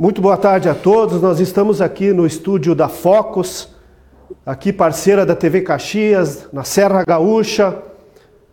[0.00, 1.20] Muito boa tarde a todos.
[1.20, 3.68] Nós estamos aqui no estúdio da Focus,
[4.46, 7.76] aqui parceira da TV Caxias, na Serra Gaúcha.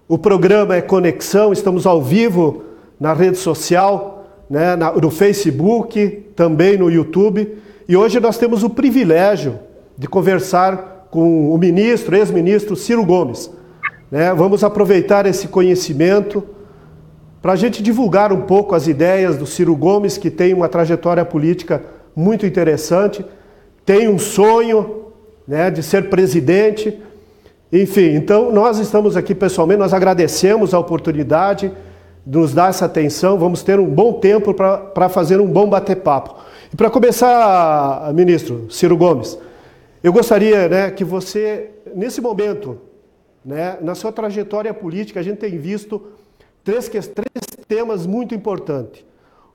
[0.10, 2.64] O programa é Conexão, estamos ao vivo
[3.00, 7.58] na rede social, né, no Facebook, também no YouTube.
[7.88, 9.58] E hoje nós temos o privilégio
[9.98, 13.50] de conversar com o ministro, ex-ministro Ciro Gomes.
[14.12, 14.34] Né?
[14.34, 16.44] Vamos aproveitar esse conhecimento
[17.42, 21.24] para a gente divulgar um pouco as ideias do Ciro Gomes, que tem uma trajetória
[21.24, 21.84] política
[22.16, 23.24] muito interessante,
[23.86, 25.06] tem um sonho
[25.48, 27.00] né, de ser presidente.
[27.72, 31.72] Enfim, então nós estamos aqui pessoalmente, nós agradecemos a oportunidade
[32.26, 36.36] de nos dar essa atenção, vamos ter um bom tempo para fazer um bom bater-papo.
[36.74, 39.38] E para começar, ministro Ciro Gomes,
[40.04, 42.78] eu gostaria né, que você, nesse momento,
[43.46, 46.02] né, na sua trajetória política, a gente tem visto
[46.68, 49.06] três, três temas muito importantes.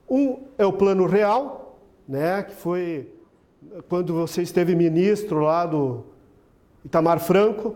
[0.09, 3.07] Um é o plano real, né, que foi
[3.87, 6.03] quando você esteve ministro lá do
[6.83, 7.75] Itamar Franco,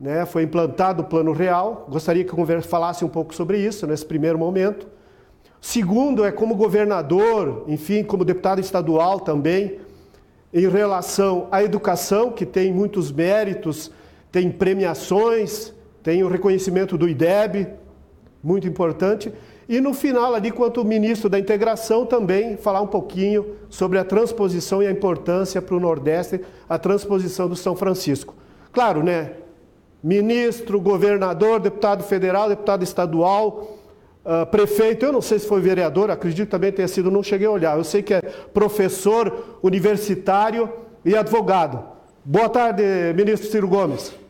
[0.00, 1.86] né, foi implantado o plano real.
[1.88, 4.88] Gostaria que falasse um pouco sobre isso nesse primeiro momento.
[5.60, 9.78] Segundo é como governador, enfim, como deputado estadual também,
[10.52, 13.92] em relação à educação, que tem muitos méritos,
[14.32, 15.72] tem premiações,
[16.02, 17.68] tem o reconhecimento do IDEB,
[18.42, 19.32] muito importante.
[19.68, 24.82] E no final, ali, quanto ministro da Integração, também falar um pouquinho sobre a transposição
[24.82, 28.34] e a importância para o Nordeste, a transposição do São Francisco.
[28.72, 29.32] Claro, né?
[30.02, 33.76] Ministro, governador, deputado federal, deputado estadual,
[34.24, 37.48] uh, prefeito, eu não sei se foi vereador, acredito que também tenha sido, não cheguei
[37.48, 37.76] a olhar.
[37.76, 40.70] Eu sei que é professor universitário
[41.04, 41.82] e advogado.
[42.24, 42.82] Boa tarde,
[43.16, 44.25] ministro Ciro Gomes.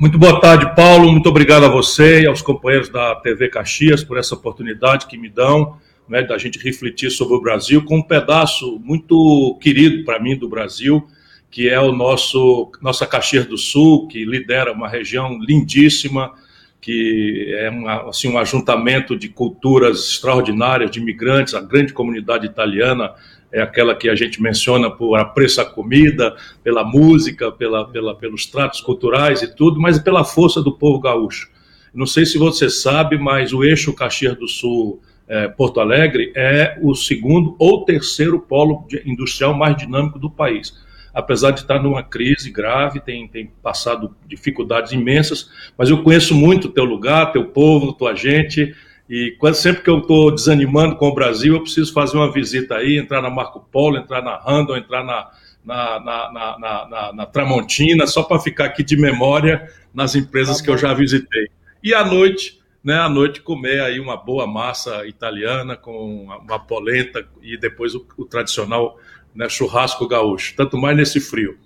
[0.00, 1.12] Muito boa tarde, Paulo.
[1.12, 5.28] Muito obrigado a você e aos companheiros da TV Caxias por essa oportunidade que me
[5.28, 5.76] dão
[6.08, 10.48] né, da gente refletir sobre o Brasil com um pedaço muito querido para mim do
[10.48, 11.06] Brasil,
[11.50, 16.32] que é o nosso nossa Caxias do Sul, que lidera uma região lindíssima,
[16.80, 23.12] que é uma, assim, um ajuntamento de culturas extraordinárias, de imigrantes, a grande comunidade italiana
[23.52, 28.46] é aquela que a gente menciona por apreço à comida, pela música, pela, pela, pelos
[28.46, 31.50] tratos culturais e tudo, mas pela força do povo gaúcho.
[31.92, 36.78] Não sei se você sabe, mas o eixo Caxias do Sul é, Porto Alegre é
[36.82, 40.74] o segundo ou terceiro polo industrial mais dinâmico do país.
[41.12, 46.68] Apesar de estar numa crise grave, tem, tem passado dificuldades imensas, mas eu conheço muito
[46.68, 48.74] teu lugar, teu povo, tua gente,
[49.10, 52.76] e quando, sempre que eu estou desanimando com o Brasil, eu preciso fazer uma visita
[52.76, 55.28] aí, entrar na Marco Polo, entrar na Randall, entrar na,
[55.64, 60.70] na, na, na, na Tramontina, só para ficar aqui de memória nas empresas tá que
[60.70, 61.48] eu já visitei.
[61.82, 67.26] E à noite, né, à noite comer aí uma boa massa italiana com uma polenta
[67.42, 68.96] e depois o, o tradicional
[69.34, 71.58] né, churrasco gaúcho, tanto mais nesse frio.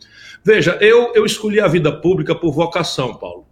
[0.42, 3.46] Veja, eu, eu escolhi a vida pública por vocação, Paulo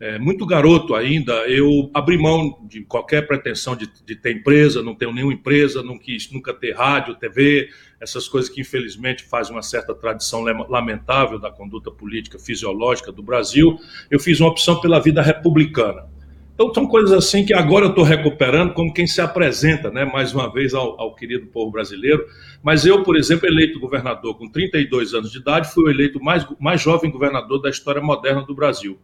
[0.00, 4.94] é, muito garoto ainda, eu abri mão de qualquer pretensão de, de, ter empresa, não
[4.94, 7.68] tenho nenhuma empresa, não quis nunca ter rádio, TV,
[8.00, 13.78] essas coisas que infelizmente fazem uma certa tradição lamentável da conduta política fisiológica do Brasil.
[14.10, 16.12] Eu fiz uma opção pela vida republicana.
[16.54, 20.32] Então são coisas assim que agora eu estou recuperando como quem se apresenta, né, mais
[20.34, 22.24] uma vez ao, ao, querido povo brasileiro.
[22.62, 26.46] Mas eu, por exemplo, eleito governador com 32 anos de idade, fui o eleito mais,
[26.60, 28.98] mais jovem governador da história moderna do Brasil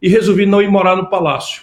[0.00, 1.62] e resolvi não ir morar no palácio.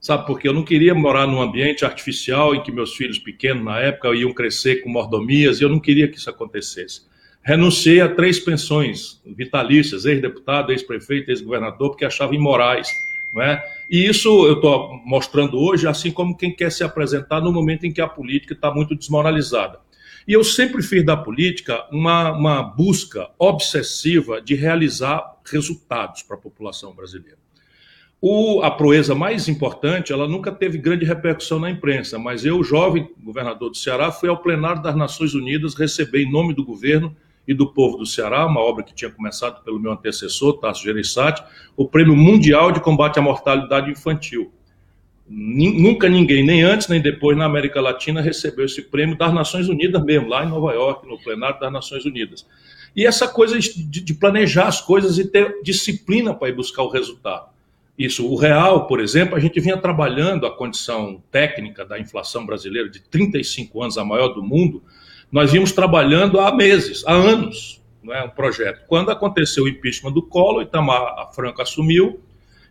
[0.00, 3.80] Sabe, porque eu não queria morar num ambiente artificial em que meus filhos pequenos, na
[3.80, 7.02] época, iam crescer com mordomias, e eu não queria que isso acontecesse.
[7.42, 12.88] Renunciei a três pensões vitalícias, ex-deputado, ex-prefeito, ex-governador, porque achava imorais.
[13.32, 13.62] Não é?
[13.90, 17.92] E isso eu estou mostrando hoje, assim como quem quer se apresentar no momento em
[17.92, 19.80] que a política está muito desmoralizada.
[20.26, 26.40] E eu sempre fiz da política uma, uma busca obsessiva de realizar resultados para a
[26.40, 27.38] população brasileira.
[28.20, 33.08] O, a proeza mais importante, ela nunca teve grande repercussão na imprensa, mas eu, jovem
[33.22, 37.14] governador do Ceará, fui ao plenário das Nações Unidas receber, em nome do governo
[37.46, 41.44] e do povo do Ceará, uma obra que tinha começado pelo meu antecessor, Tasso Gereissati,
[41.76, 44.50] o Prêmio Mundial de Combate à Mortalidade Infantil.
[45.28, 50.02] Nunca ninguém, nem antes nem depois, na América Latina, recebeu esse prêmio das Nações Unidas
[50.02, 52.44] mesmo, lá em Nova York, no plenário das Nações Unidas.
[52.96, 56.88] E essa coisa de, de planejar as coisas e ter disciplina para ir buscar o
[56.88, 57.57] resultado.
[57.98, 62.88] Isso, o real, por exemplo, a gente vinha trabalhando a condição técnica da inflação brasileira
[62.88, 64.84] de 35 anos, a maior do mundo,
[65.32, 68.86] nós vimos trabalhando há meses, há anos, não é um projeto.
[68.86, 72.20] Quando aconteceu o impeachment do Collor, Itamar Franco assumiu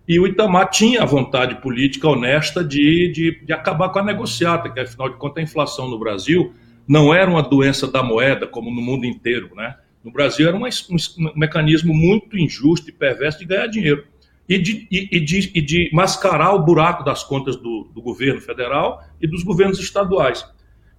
[0.07, 4.69] e o Itamar tinha a vontade política honesta de, de, de acabar com a negociata,
[4.69, 6.53] que afinal de contas a inflação no Brasil
[6.87, 9.75] não era uma doença da moeda como no mundo inteiro, né?
[10.01, 14.05] No Brasil era um, um, mecanismo muito injusto e perverso de ganhar dinheiro
[14.47, 19.03] e de, e, de, e de mascarar o buraco das contas do, do governo federal
[19.21, 20.45] e dos governos estaduais.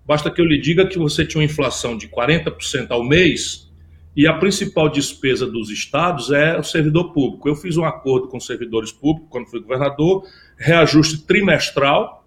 [0.06, 3.68] Basta que eu lhe diga que você tinha uma inflação de 40% ao mês
[4.16, 7.48] e a principal despesa dos estados é o servidor público.
[7.48, 10.24] Eu fiz um acordo com servidores públicos quando fui governador,
[10.56, 12.26] reajuste trimestral,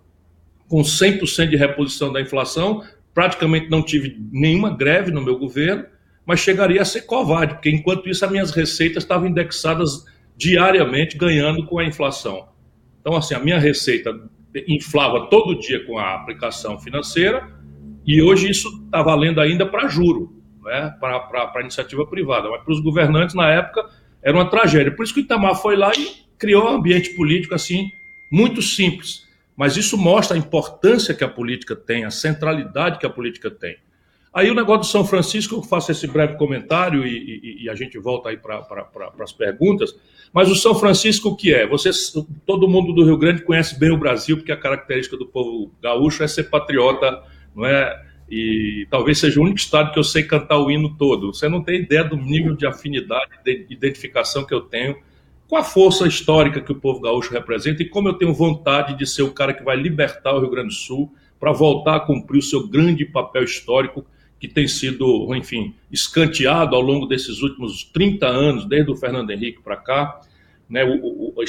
[0.67, 2.81] com 100% de reposição da inflação.
[3.13, 5.85] Praticamente não tive nenhuma greve no meu governo,
[6.25, 10.05] mas chegaria a ser covarde, porque enquanto isso as minhas receitas estavam indexadas
[10.41, 12.49] diariamente, ganhando com a inflação.
[12.99, 14.11] Então, assim, a minha receita
[14.67, 17.47] inflava todo dia com a aplicação financeira
[18.03, 22.49] e hoje isso está valendo ainda para juro né, para a iniciativa privada.
[22.49, 23.87] Mas para os governantes, na época,
[24.23, 24.91] era uma tragédia.
[24.91, 27.87] Por isso que o Itamar foi lá e criou um ambiente político assim,
[28.31, 29.27] muito simples.
[29.55, 33.77] Mas isso mostra a importância que a política tem, a centralidade que a política tem.
[34.33, 37.17] Aí o negócio do São Francisco, eu faço esse breve comentário e,
[37.59, 39.93] e, e a gente volta aí para pra, as perguntas.
[40.31, 41.67] Mas o São Francisco, o que é?
[41.67, 42.13] Vocês,
[42.45, 46.23] todo mundo do Rio Grande conhece bem o Brasil, porque a característica do povo gaúcho
[46.23, 47.21] é ser patriota,
[47.55, 48.11] não é?
[48.31, 51.33] e talvez seja o único estado que eu sei cantar o hino todo.
[51.33, 54.95] Você não tem ideia do nível de afinidade, de identificação que eu tenho
[55.49, 59.05] com a força histórica que o povo gaúcho representa e como eu tenho vontade de
[59.05, 62.39] ser o cara que vai libertar o Rio Grande do Sul para voltar a cumprir
[62.39, 64.05] o seu grande papel histórico
[64.41, 69.61] que tem sido, enfim, escanteado ao longo desses últimos 30 anos, desde o Fernando Henrique
[69.61, 70.19] para cá,
[70.67, 71.41] né, o, o,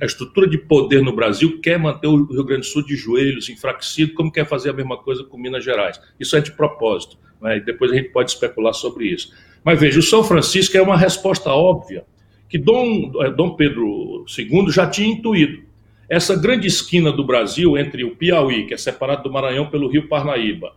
[0.00, 3.50] a estrutura de poder no Brasil quer manter o Rio Grande do Sul de joelhos,
[3.50, 6.00] enfraquecido, como quer fazer a mesma coisa com Minas Gerais.
[6.18, 9.30] Isso é de propósito, né, e depois a gente pode especular sobre isso.
[9.62, 12.06] Mas veja, o São Francisco é uma resposta óbvia
[12.48, 15.64] que Dom, eh, Dom Pedro II já tinha intuído.
[16.08, 20.08] Essa grande esquina do Brasil entre o Piauí, que é separado do Maranhão pelo Rio
[20.08, 20.72] Parnaíba,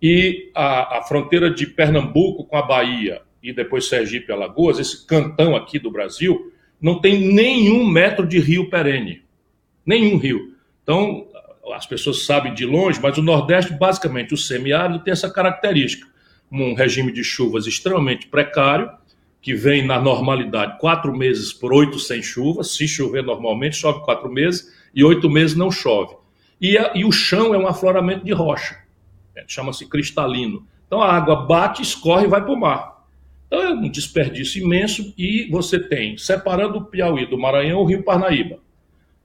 [0.00, 5.06] e a, a fronteira de Pernambuco com a Bahia, e depois Sergipe e Alagoas, esse
[5.06, 9.22] cantão aqui do Brasil, não tem nenhum metro de rio perene.
[9.84, 10.54] Nenhum rio.
[10.82, 11.26] Então,
[11.72, 16.06] as pessoas sabem de longe, mas o Nordeste, basicamente, o semiárido tem essa característica.
[16.50, 18.90] Um regime de chuvas extremamente precário,
[19.40, 22.64] que vem na normalidade quatro meses por oito sem chuva.
[22.64, 26.16] Se chover normalmente, chove quatro meses, e oito meses não chove.
[26.60, 28.76] E, a, e o chão é um afloramento de rocha,
[29.46, 30.66] chama-se cristalino.
[30.86, 33.04] Então a água bate, escorre e vai para o mar.
[33.46, 38.02] Então é um desperdício imenso e você tem, separando o Piauí do Maranhão, o Rio
[38.02, 38.58] Parnaíba,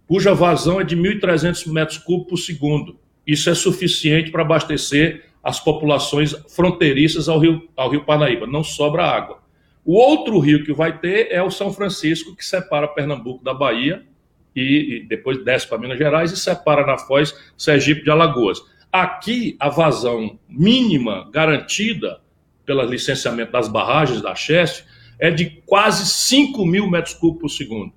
[0.08, 3.00] cuja vazão é de 1.300 metros cúbicos por segundo.
[3.26, 8.46] Isso é suficiente para abastecer as populações fronteiriças ao Rio, ao Rio Parnaíba.
[8.46, 9.40] Não sobra água.
[9.84, 14.04] O outro rio que vai ter é o São Francisco, que separa Pernambuco da Bahia
[14.56, 18.62] e, e depois desce para Minas Gerais e separa na Foz Sergipe de Alagoas.
[18.92, 22.22] Aqui, a vazão mínima garantida
[22.66, 24.86] pelo licenciamento das barragens da Cheste,
[25.20, 27.94] é de quase 5 mil metros cúbicos por segundo.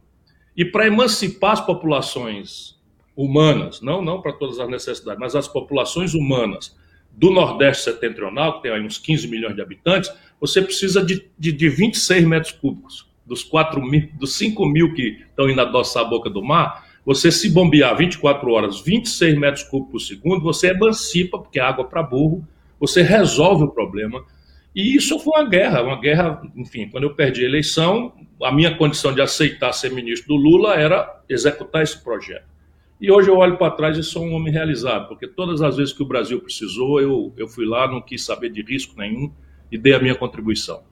[0.57, 2.79] E para emancipar as populações
[3.17, 6.77] humanas, não, não para todas as necessidades, mas as populações humanas
[7.11, 11.53] do Nordeste setentrional, que tem aí uns 15 milhões de habitantes, você precisa de, de,
[11.53, 13.09] de 26 metros cúbicos.
[13.25, 17.31] Dos, 4 mil, dos 5 mil que estão indo adoçar a boca do mar, você
[17.31, 22.03] se bombear 24 horas, 26 metros cúbicos por segundo, você emancipa, porque é água para
[22.03, 22.47] burro,
[22.81, 24.25] você resolve o problema,
[24.75, 28.77] e isso foi uma guerra, uma guerra, enfim, quando eu perdi a eleição, a minha
[28.77, 32.53] condição de aceitar ser ministro do Lula era executar esse projeto.
[33.01, 35.93] E hoje eu olho para trás e sou um homem realizado, porque todas as vezes
[35.93, 39.31] que o Brasil precisou, eu, eu fui lá, não quis saber de risco nenhum
[39.71, 40.83] e dei a minha contribuição.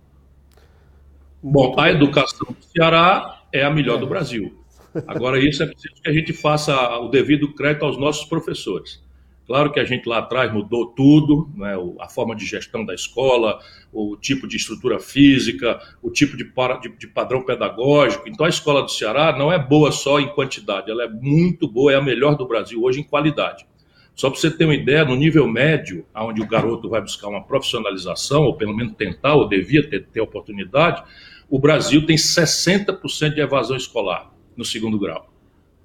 [1.42, 4.61] Bom, a educação do Ceará é a melhor do Brasil.
[5.06, 9.02] Agora, isso é preciso que a gente faça o devido crédito aos nossos professores.
[9.46, 11.74] Claro que a gente lá atrás mudou tudo, né?
[12.00, 13.58] a forma de gestão da escola,
[13.92, 18.28] o tipo de estrutura física, o tipo de, para, de, de, padrão pedagógico.
[18.28, 21.92] Então a escola do Ceará não é boa só em quantidade, ela é muito boa,
[21.92, 23.66] é a melhor do Brasil hoje em qualidade.
[24.14, 27.42] Só para você ter uma ideia, no nível médio, onde o garoto vai buscar uma
[27.42, 31.02] profissionalização, ou pelo menos tentar, ou devia ter, ter oportunidade,
[31.48, 35.32] o Brasil tem 60% de evasão escolar no segundo grau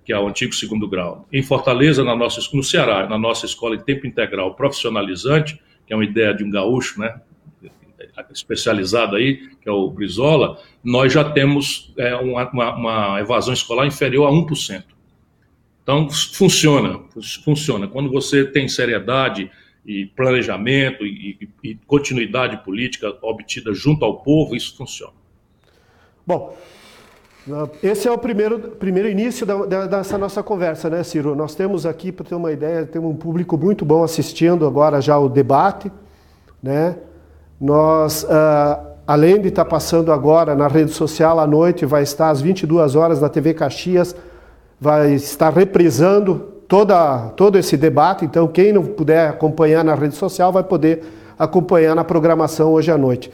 [0.07, 1.27] que é o antigo segundo grau.
[1.33, 5.97] Em Fortaleza, na nossa, no Ceará, na nossa escola de tempo integral profissionalizante, que é
[5.97, 7.19] uma ideia de um gaúcho, né,
[8.31, 14.27] especializado aí, que é o Brizola, nós já temos é, uma, uma, evasão escolar inferior
[14.27, 14.83] a 1%.
[15.83, 17.01] Então, funciona,
[17.43, 17.85] funciona.
[17.85, 19.51] Quando você tem seriedade
[19.85, 25.13] e planejamento e, e continuidade política obtida junto ao povo, isso funciona.
[26.25, 26.57] Bom,
[27.81, 31.35] esse é o primeiro, primeiro início da, da, dessa nossa conversa, né, Ciro?
[31.35, 35.17] Nós temos aqui, para ter uma ideia, temos um público muito bom assistindo agora já
[35.17, 35.91] o debate.
[36.61, 36.95] né?
[37.59, 42.41] Nós, uh, além de estar passando agora na rede social à noite, vai estar às
[42.41, 44.15] 22 horas na TV Caxias,
[44.79, 46.35] vai estar reprisando
[46.67, 48.25] toda, todo esse debate.
[48.25, 51.03] Então, quem não puder acompanhar na rede social vai poder
[51.39, 53.31] acompanhar na programação hoje à noite.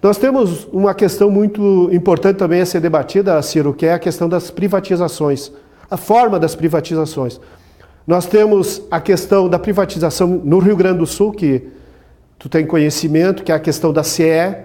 [0.00, 4.28] Nós temos uma questão muito importante também a ser debatida, Ciro, que é a questão
[4.28, 5.50] das privatizações,
[5.90, 7.40] a forma das privatizações.
[8.06, 11.68] Nós temos a questão da privatização no Rio Grande do Sul, que
[12.38, 14.56] tu tem conhecimento, que é a questão da CE,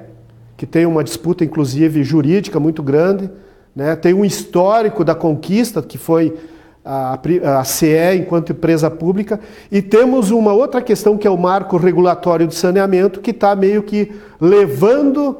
[0.55, 3.29] que tem uma disputa, inclusive, jurídica muito grande.
[3.75, 3.95] Né?
[3.95, 6.37] Tem um histórico da conquista, que foi
[6.83, 7.19] a,
[7.59, 9.39] a CE enquanto empresa pública,
[9.71, 13.83] e temos uma outra questão que é o marco regulatório de saneamento, que está meio
[13.83, 15.37] que levando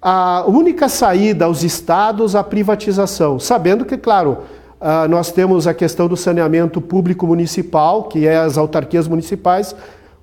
[0.00, 4.38] a única saída aos estados à privatização, sabendo que, claro,
[4.78, 9.74] ah, nós temos a questão do saneamento público municipal, que é as autarquias municipais,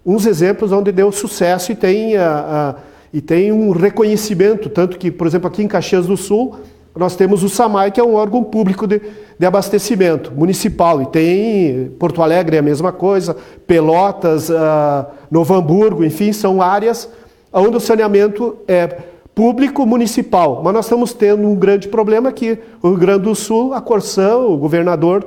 [0.05, 5.09] uns exemplos onde deu sucesso e tem, ah, ah, e tem um reconhecimento, tanto que,
[5.09, 6.57] por exemplo, aqui em Caxias do Sul,
[6.95, 9.01] nós temos o SAMAI, que é um órgão público de,
[9.39, 16.03] de abastecimento municipal, e tem Porto Alegre é a mesma coisa, Pelotas, uh, Novo Hamburgo,
[16.03, 17.09] enfim, são áreas
[17.53, 18.87] onde o saneamento é
[19.33, 20.61] público municipal.
[20.63, 22.59] Mas nós estamos tendo um grande problema aqui.
[22.81, 25.25] O Rio Grande do Sul, a Corsão, o governador,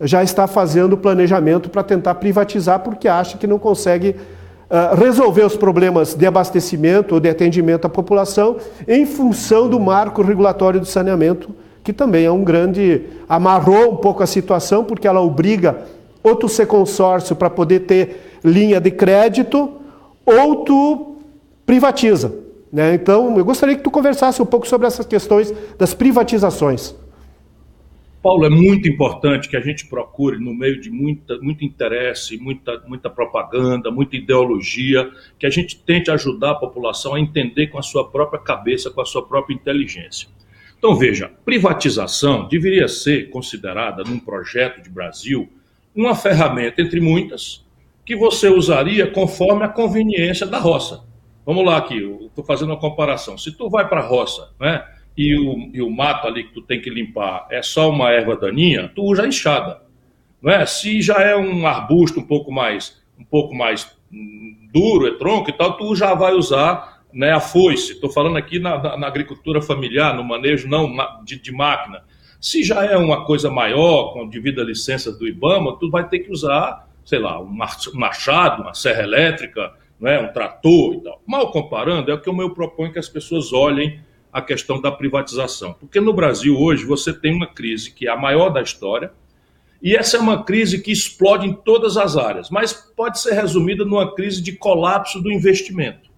[0.00, 4.16] já está fazendo planejamento para tentar privatizar, porque acha que não consegue
[4.74, 8.56] ah, resolver os problemas de abastecimento ou de atendimento à população
[8.88, 11.50] em função do marco regulatório do saneamento,
[11.84, 13.02] que também é um grande.
[13.28, 15.82] amarrou um pouco a situação, porque ela obriga
[16.22, 19.72] ou tu ser consórcio para poder ter linha de crédito,
[20.24, 21.16] ou tu
[21.66, 22.32] privatiza.
[22.72, 22.94] Né?
[22.94, 26.94] Então, eu gostaria que tu conversasse um pouco sobre essas questões das privatizações.
[28.22, 32.80] Paulo, é muito importante que a gente procure, no meio de muita, muito interesse, muita,
[32.86, 37.82] muita propaganda, muita ideologia, que a gente tente ajudar a população a entender com a
[37.82, 40.28] sua própria cabeça, com a sua própria inteligência.
[40.78, 45.48] Então, veja, privatização deveria ser considerada, num projeto de Brasil,
[45.92, 47.64] uma ferramenta, entre muitas,
[48.06, 51.04] que você usaria conforme a conveniência da roça.
[51.44, 53.36] Vamos lá aqui, estou fazendo uma comparação.
[53.36, 54.84] Se tu vai para a roça, né?
[55.16, 58.36] E o, e o mato ali que tu tem que limpar é só uma erva
[58.36, 59.82] daninha, tu usa a enxada.
[60.40, 60.66] Não é?
[60.66, 65.50] Se já é um arbusto um pouco mais, um pouco mais hum, duro, é tronco
[65.50, 67.92] e tal, tu já vai usar né, a foice.
[67.92, 72.02] Estou falando aqui na, na, na, agricultura familiar, no manejo não de, de, máquina.
[72.40, 76.32] Se já é uma coisa maior, com devida licença do IBAMA, tu vai ter que
[76.32, 77.56] usar, sei lá, um
[77.94, 80.18] machado, uma serra elétrica, não é?
[80.18, 81.22] um trator e tal.
[81.24, 84.00] Mal comparando, é o que eu proponho que as pessoas olhem
[84.32, 85.74] a questão da privatização.
[85.74, 89.12] Porque no Brasil hoje você tem uma crise que é a maior da história,
[89.82, 93.84] e essa é uma crise que explode em todas as áreas, mas pode ser resumida
[93.84, 96.10] numa crise de colapso do investimento.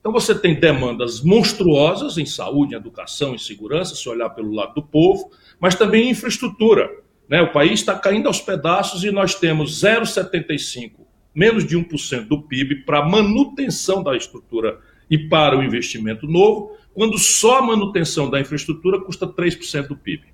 [0.00, 4.74] Então você tem demandas monstruosas em saúde, em educação, em segurança, se olhar pelo lado
[4.74, 6.90] do povo, mas também em infraestrutura.
[7.28, 7.40] Né?
[7.40, 10.92] O país está caindo aos pedaços e nós temos 0,75,
[11.34, 17.16] menos de 1% do PIB para manutenção da estrutura e para o investimento novo, quando
[17.16, 20.24] só a manutenção da infraestrutura custa 3% do PIB.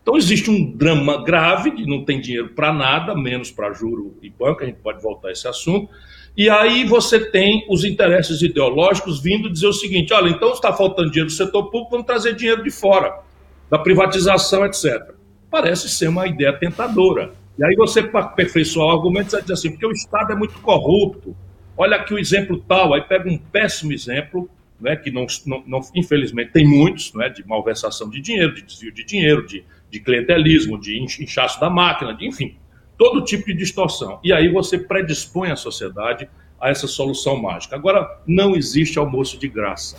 [0.00, 4.30] Então existe um drama grave de não tem dinheiro para nada, menos para juro e
[4.30, 5.90] banco, a gente pode voltar a esse assunto.
[6.34, 11.10] E aí você tem os interesses ideológicos vindo dizer o seguinte: olha, então está faltando
[11.10, 13.20] dinheiro do setor público, vamos trazer dinheiro de fora,
[13.68, 15.12] da privatização, etc.
[15.50, 17.34] Parece ser uma ideia tentadora.
[17.58, 21.36] E aí você, para o argumento, você diz assim, porque o Estado é muito corrupto.
[21.76, 24.48] Olha aqui o exemplo tal, aí pega um péssimo exemplo
[24.80, 28.92] né, que não, não, não, infelizmente tem muitos, né, de malversação de dinheiro, de desvio
[28.92, 32.56] de dinheiro, de, de clientelismo, de inchaço da máquina, de, enfim,
[32.96, 34.20] todo tipo de distorção.
[34.22, 36.28] E aí você predispõe a sociedade
[36.60, 37.74] a essa solução mágica.
[37.74, 39.96] Agora, não existe almoço de graça.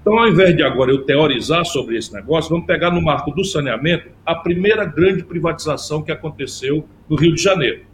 [0.00, 3.42] Então, ao invés de agora eu teorizar sobre esse negócio, vamos pegar no marco do
[3.42, 7.86] saneamento a primeira grande privatização que aconteceu no Rio de Janeiro.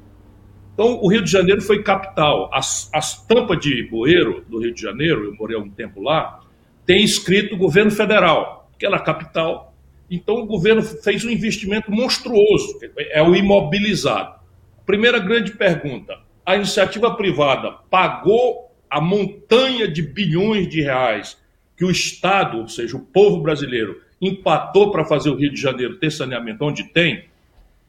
[0.81, 2.49] Então, o Rio de Janeiro foi capital.
[2.55, 6.41] As, as tampas de bueiro do Rio de Janeiro, eu morei um tempo lá,
[6.87, 9.75] tem escrito governo federal, que era a capital.
[10.11, 14.41] Então, o governo fez um investimento monstruoso, é o imobilizado.
[14.87, 21.37] Primeira grande pergunta: a iniciativa privada pagou a montanha de bilhões de reais
[21.77, 25.99] que o Estado, ou seja, o povo brasileiro, empatou para fazer o Rio de Janeiro
[25.99, 27.27] ter saneamento onde tem?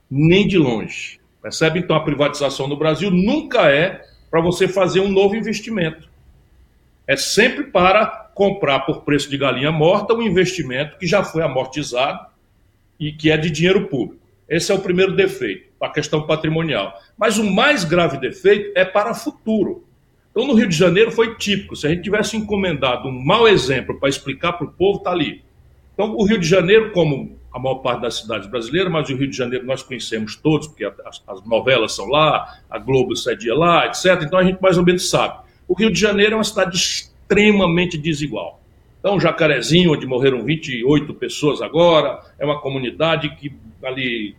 [0.09, 1.20] Nem de longe.
[1.41, 1.79] Percebe?
[1.79, 6.09] Então, a privatização no Brasil nunca é para você fazer um novo investimento.
[7.07, 12.27] É sempre para comprar por preço de galinha morta um investimento que já foi amortizado
[12.99, 14.21] e que é de dinheiro público.
[14.47, 16.93] Esse é o primeiro defeito, a questão patrimonial.
[17.17, 19.85] Mas o mais grave defeito é para o futuro.
[20.29, 21.75] Então, no Rio de Janeiro foi típico.
[21.75, 25.43] Se a gente tivesse encomendado um mau exemplo para explicar para o povo, está ali.
[26.01, 29.29] Então, o Rio de Janeiro, como a maior parte das cidades brasileiras, mas o Rio
[29.29, 33.85] de Janeiro nós conhecemos todos, porque as, as novelas são lá, a Globo cedia lá,
[33.85, 34.19] etc.
[34.23, 35.45] Então, a gente mais ou menos sabe.
[35.67, 38.59] O Rio de Janeiro é uma cidade extremamente desigual.
[38.99, 43.53] Então, Jacarezinho, onde morreram 28 pessoas agora, é uma comunidade que
[43.83, 44.35] ali,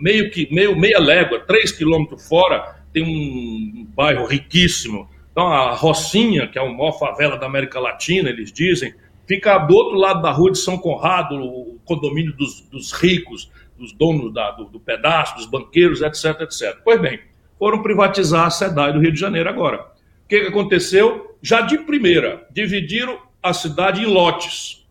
[0.00, 5.08] meio que, meio, meia légua, 3 quilômetros fora, tem um bairro riquíssimo.
[5.30, 8.92] Então, a Rocinha, que é a maior favela da América Latina, eles dizem,
[9.30, 13.92] fica do outro lado da rua de São Conrado, o condomínio dos, dos ricos, dos
[13.92, 16.76] donos da, do, do, pedaço, dos banqueiros, etc, etc.
[16.82, 17.20] Pois bem,
[17.56, 19.82] foram privatizar a SEDAI do Rio de Janeiro agora.
[20.24, 21.36] O que, aconteceu?
[21.40, 24.84] Já de primeira, dividiram a cidade em lotes.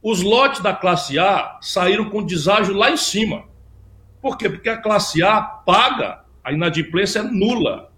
[0.00, 3.42] Os lotes da classe A saíram com deságio lá em cima.
[4.22, 4.48] Por quê?
[4.48, 7.90] Porque a classe A paga a inadimplência é nula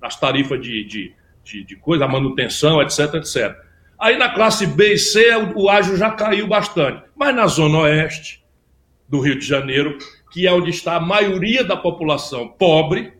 [0.00, 3.67] nas tarifas de, de, de, de coisa, a manutenção, etc, etc.
[3.98, 7.02] Aí na classe B e C o ágio já caiu bastante.
[7.16, 8.44] Mas na zona oeste
[9.08, 9.98] do Rio de Janeiro,
[10.30, 13.14] que é onde está a maioria da população pobre,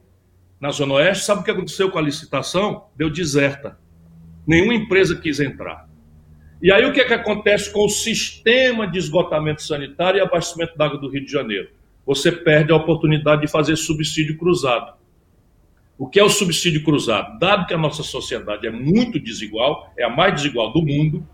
[0.61, 2.87] na zona oeste, sabe o que aconteceu com a licitação?
[2.97, 3.79] Deu deserta.
[4.47, 5.89] Nenhuma empresa quis entrar.
[6.61, 10.77] E aí o que, é que acontece com o sistema de esgotamento sanitário e abastecimento
[10.77, 11.79] d'água do Rio de Janeiro?
[12.09, 14.95] você perde a oportunidade de fazer subsídio cruzado.
[15.99, 17.39] O que é o subsídio cruzado?
[17.41, 21.27] Dado que a nossa sociedade é muito desigual, é a mais desigual do mundo,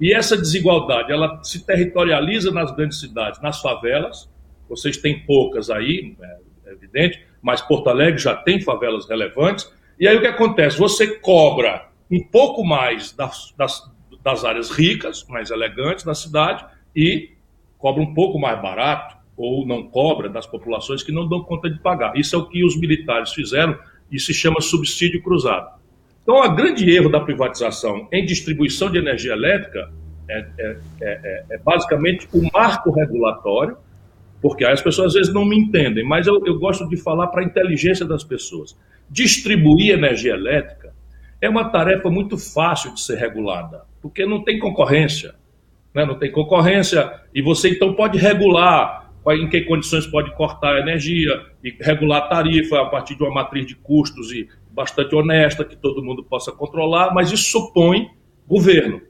[0.00, 4.30] e essa desigualdade ela se territorializa nas grandes cidades, nas favelas.
[4.68, 6.16] Vocês têm poucas aí,
[6.64, 9.70] é evidente, mas Porto Alegre já tem favelas relevantes.
[10.00, 10.78] E aí o que acontece?
[10.78, 13.82] Você cobra um pouco mais das, das,
[14.22, 17.32] das áreas ricas, mais elegantes da cidade, e
[17.78, 21.78] cobra um pouco mais barato ou não cobra das populações que não dão conta de
[21.78, 22.16] pagar.
[22.16, 23.78] Isso é o que os militares fizeram
[24.10, 25.76] e se chama subsídio cruzado.
[26.22, 29.92] Então, o grande erro da privatização em distribuição de energia elétrica
[30.28, 33.76] é, é, é, é basicamente o marco regulatório,
[34.42, 37.42] porque as pessoas às vezes não me entendem, mas eu, eu gosto de falar para
[37.42, 38.76] a inteligência das pessoas.
[39.08, 40.92] Distribuir energia elétrica
[41.40, 45.34] é uma tarefa muito fácil de ser regulada, porque não tem concorrência.
[45.94, 46.04] Né?
[46.04, 51.44] Não tem concorrência e você então pode regular em que condições pode cortar a energia
[51.62, 55.74] e regular a tarifa a partir de uma matriz de custos e bastante honesta, que
[55.74, 58.10] todo mundo possa controlar, mas isso supõe
[58.46, 59.00] governo.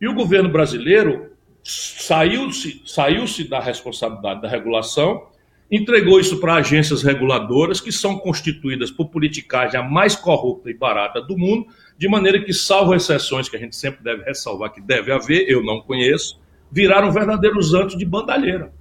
[0.00, 1.32] E o governo brasileiro
[1.64, 5.26] saiu-se saiu da responsabilidade da regulação,
[5.70, 11.20] entregou isso para agências reguladoras, que são constituídas por politicagem a mais corrupta e barata
[11.20, 11.66] do mundo,
[11.96, 15.62] de maneira que, salvo exceções que a gente sempre deve ressalvar que deve haver, eu
[15.62, 16.40] não conheço,
[16.70, 18.72] viraram verdadeiros antos de bandalheira.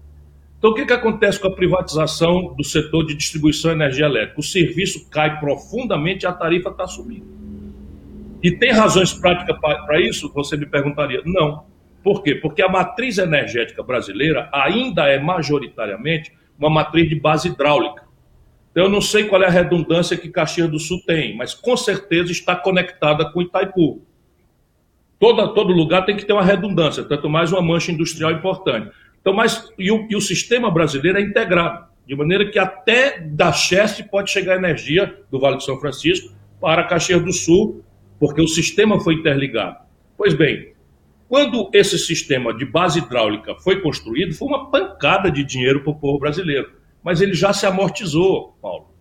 [0.58, 4.39] Então, o que, que acontece com a privatização do setor de distribuição de energia elétrica?
[4.39, 7.28] O serviço cai profundamente e a tarifa está subindo.
[8.41, 10.32] E tem razões práticas para isso?
[10.34, 11.22] Você me perguntaria.
[11.26, 11.65] Não.
[12.04, 12.34] Por quê?
[12.36, 18.04] Porque a matriz energética brasileira ainda é majoritariamente uma matriz de base hidráulica.
[18.72, 21.76] Então, eu não sei qual é a redundância que Caxias do Sul tem, mas com
[21.76, 24.02] certeza está conectada com Itaipu.
[25.20, 28.91] Todo, todo lugar tem que ter uma redundância, tanto mais uma mancha industrial importante.
[29.27, 33.51] Então, mas e o, e o sistema brasileiro é integrado, de maneira que até da
[33.51, 37.83] Cheste pode chegar energia do Vale do São Francisco para Caxias do Sul,
[38.17, 39.79] porque o sistema foi interligado.
[40.17, 40.71] Pois bem,
[41.27, 45.99] quando esse sistema de base hidráulica foi construído, foi uma pancada de dinheiro para o
[45.99, 46.71] povo brasileiro.
[47.03, 48.93] Mas ele já se amortizou, Paulo.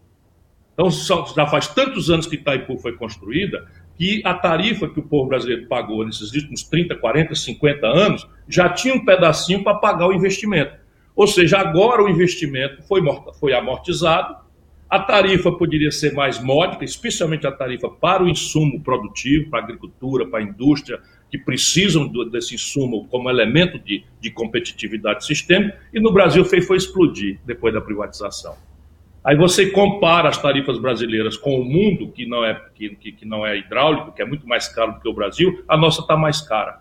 [0.72, 3.64] Então, já faz tantos anos que Itaipu foi construída
[3.96, 8.68] que a tarifa que o povo brasileiro pagou nesses últimos 30, 40, 50 anos já
[8.68, 10.74] tinha um pedacinho para pagar o investimento.
[11.14, 13.00] Ou seja, agora o investimento foi,
[13.40, 14.36] foi amortizado,
[14.88, 19.62] a tarifa poderia ser mais módica, especialmente a tarifa para o insumo produtivo, para a
[19.62, 25.72] agricultura, para a indústria, que precisam do, desse insumo como elemento de, de competitividade sistema,
[25.92, 28.54] e no Brasil fez foi explodir depois da privatização.
[29.26, 33.44] Aí você compara as tarifas brasileiras com o mundo, que não é, que, que não
[33.44, 36.40] é hidráulico, que é muito mais caro do que o Brasil, a nossa está mais
[36.40, 36.80] cara.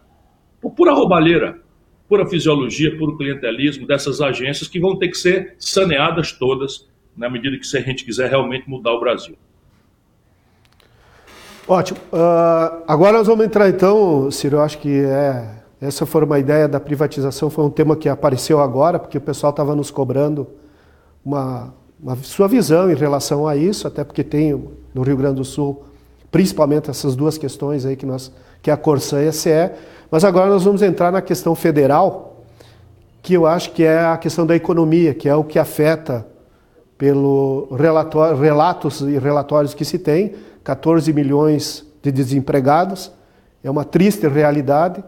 [0.62, 1.60] Por pura roubalheira,
[2.08, 7.58] pura fisiologia, puro clientelismo dessas agências que vão ter que ser saneadas todas na medida
[7.58, 9.36] que se a gente quiser realmente mudar o Brasil.
[11.68, 11.98] Ótimo.
[12.14, 16.68] Uh, agora nós vamos entrar então, Ciro, eu acho que é, essa foi uma ideia
[16.68, 20.48] da privatização, foi um tema que apareceu agora, porque o pessoal estava nos cobrando
[21.26, 21.74] uma
[22.24, 24.52] sua visão em relação a isso, até porque tem
[24.94, 25.84] no Rio Grande do Sul,
[26.32, 28.32] principalmente essas duas questões aí que nós
[28.62, 29.50] que é a Corsã e a SE,
[30.10, 32.44] mas agora nós vamos entrar na questão federal,
[33.22, 36.26] que eu acho que é a questão da economia, que é o que afeta
[36.98, 43.12] pelo relatório, relatos e relatórios que se tem, 14 milhões de desempregados.
[43.64, 45.04] É uma triste realidade.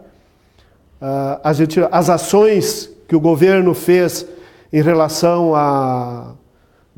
[1.02, 4.24] Uh, gente, as ações que o governo fez
[4.72, 6.32] em relação a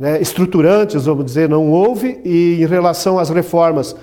[0.01, 3.95] né, estruturantes, vamos dizer, não houve, e em relação às reformas,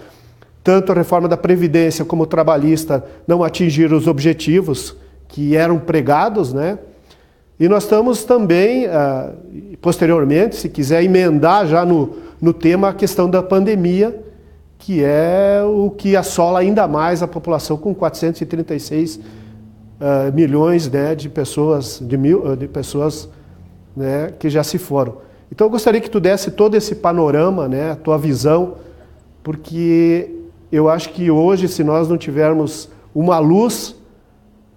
[0.64, 4.96] tanto a reforma da Previdência como trabalhista não atingiram os objetivos
[5.28, 6.78] que eram pregados, né?
[7.60, 9.34] E nós estamos também, ah,
[9.82, 14.24] posteriormente, se quiser emendar já no, no tema, a questão da pandemia,
[14.78, 19.22] que é o que assola ainda mais a população com 436 uh,
[20.36, 23.28] milhões né, de pessoas, de, mil, de pessoas
[23.96, 25.26] né, que já se foram.
[25.52, 28.76] Então eu gostaria que tu desse todo esse panorama, né, a tua visão,
[29.44, 30.30] porque
[30.72, 33.96] eu acho que hoje, se nós não tivermos uma luz,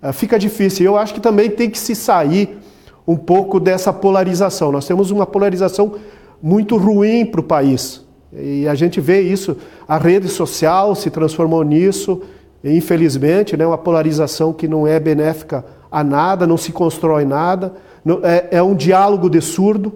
[0.02, 0.87] uh, fica difícil.
[0.87, 2.59] Eu acho que também tem que se sair
[3.06, 4.70] um pouco dessa polarização.
[4.70, 5.94] Nós temos uma polarização
[6.40, 8.04] muito ruim para o país.
[8.33, 9.56] E a gente vê isso,
[9.88, 12.22] a rede social se transformou nisso,
[12.62, 17.74] infelizmente, né, uma polarização que não é benéfica a nada, não se constrói nada,
[18.22, 19.92] é, é, um diálogo de surdo.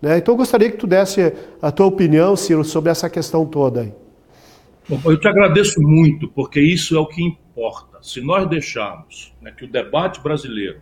[0.00, 0.18] Né?
[0.18, 3.92] Então eu gostaria que tu desse a tua opinião, Ciro, sobre essa questão toda aí.
[4.88, 7.98] Bom, eu te agradeço muito, porque isso é o que importa.
[8.02, 10.80] Se nós deixarmos né, que o debate brasileiro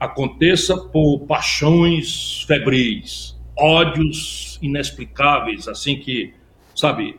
[0.00, 6.34] aconteça por paixões febris, ódios inexplicáveis, assim que,
[6.74, 7.18] sabe,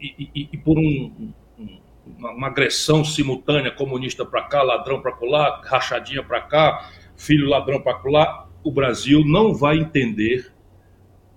[0.00, 1.78] e, e, e por um, um,
[2.18, 7.98] uma, agressão simultânea, comunista para cá, ladrão para lá, rachadinha para cá, filho ladrão para
[8.10, 10.52] lá, o Brasil não vai entender,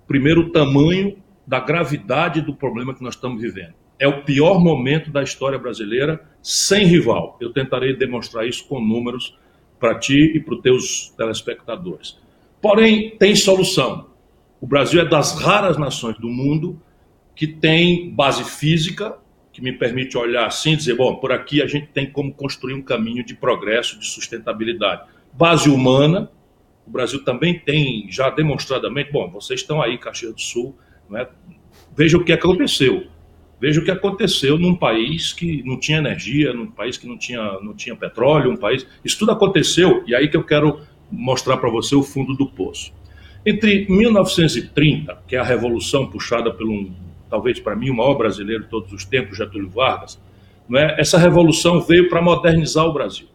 [0.08, 3.74] primeiro, o tamanho da gravidade do problema que nós estamos vivendo.
[3.98, 7.38] É o pior momento da história brasileira, sem rival.
[7.40, 9.38] Eu tentarei demonstrar isso com números
[9.80, 12.18] para ti e para os teus telespectadores.
[12.62, 14.08] Porém, tem solução.
[14.60, 16.82] O Brasil é das raras nações do mundo
[17.36, 19.18] que tem base física,
[19.52, 22.74] que me permite olhar assim e dizer, bom, por aqui a gente tem como construir
[22.74, 25.04] um caminho de progresso, de sustentabilidade.
[25.32, 26.30] Base humana,
[26.86, 30.78] o Brasil também tem já demonstradamente, bom, vocês estão aí, Caxias do Sul,
[31.10, 31.28] né?
[31.96, 33.08] veja o que aconteceu.
[33.60, 37.42] Veja o que aconteceu num país que não tinha energia, num país que não tinha,
[37.62, 38.86] não tinha petróleo, um país.
[39.04, 42.94] Isso tudo aconteceu, e aí que eu quero mostrar para você o fundo do poço.
[43.46, 46.94] Entre 1930, que é a revolução puxada pelo, um,
[47.30, 50.20] talvez para mim, o maior brasileiro de todos os tempos, Getúlio Vargas,
[50.68, 51.00] não é?
[51.00, 53.28] essa revolução veio para modernizar o Brasil.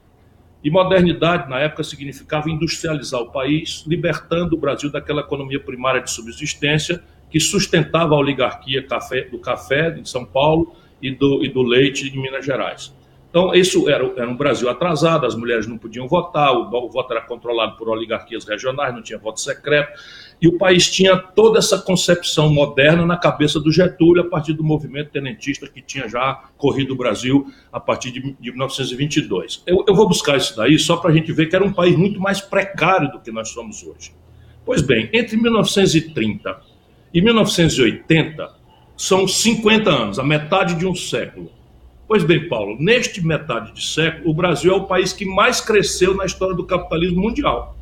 [0.62, 6.10] E modernidade, na época, significava industrializar o país, libertando o Brasil daquela economia primária de
[6.10, 8.86] subsistência que sustentava a oligarquia
[9.30, 12.92] do café em São Paulo e do, e do leite em Minas Gerais.
[13.30, 17.12] Então, isso era, era um Brasil atrasado, as mulheres não podiam votar, o, o, voto
[17.12, 19.98] era controlado por oligarquias regionais, não tinha voto secreto,
[20.40, 24.64] e o país tinha toda essa concepção moderna na cabeça do Getúlio, a partir do
[24.64, 29.62] movimento tenentista que tinha já corrido o Brasil a partir de, de 1922.
[29.66, 31.94] Eu, eu vou buscar isso daí só para a gente ver que era um país
[31.94, 34.12] muito mais precário do que nós somos hoje.
[34.64, 36.58] Pois bem, entre 1930
[37.12, 38.60] e 1980
[38.96, 41.50] são 50 anos, a metade de um século.
[42.08, 46.14] Pois bem, Paulo, neste metade de século, o Brasil é o país que mais cresceu
[46.14, 47.76] na história do capitalismo mundial.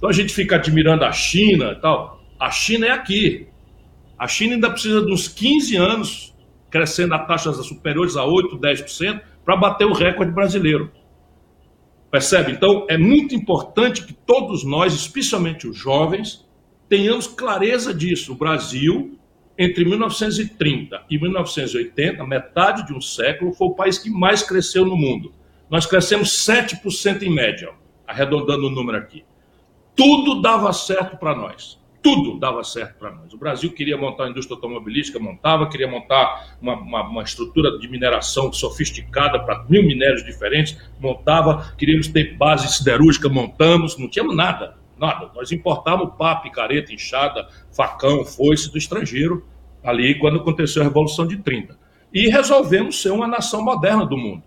[0.00, 2.22] Então a gente fica admirando a China e tal.
[2.38, 3.48] A China é aqui.
[4.18, 6.34] A China ainda precisa de uns 15 anos
[6.70, 10.90] crescendo a taxas superiores a 8, 10% para bater o recorde brasileiro.
[12.10, 12.52] Percebe?
[12.52, 16.48] Então é muito importante que todos nós, especialmente os jovens,
[16.88, 18.32] tenhamos clareza disso.
[18.32, 19.18] O Brasil,
[19.58, 24.96] entre 1930 e 1980, metade de um século, foi o país que mais cresceu no
[24.96, 25.30] mundo.
[25.70, 27.68] Nós crescemos 7% em média,
[28.06, 29.24] arredondando o número aqui.
[30.00, 31.78] Tudo dava certo para nós.
[32.02, 33.34] Tudo dava certo para nós.
[33.34, 37.86] O Brasil queria montar a indústria automobilística, montava, queria montar uma, uma, uma estrutura de
[37.86, 44.78] mineração sofisticada para mil minérios diferentes, montava, queríamos ter base siderúrgica, montamos, não tínhamos nada.
[44.96, 45.30] Nada.
[45.34, 49.46] Nós importávamos pá, picareta, enxada, facão, foice do estrangeiro,
[49.84, 51.78] ali quando aconteceu a Revolução de 30.
[52.10, 54.42] E resolvemos ser uma nação moderna do mundo.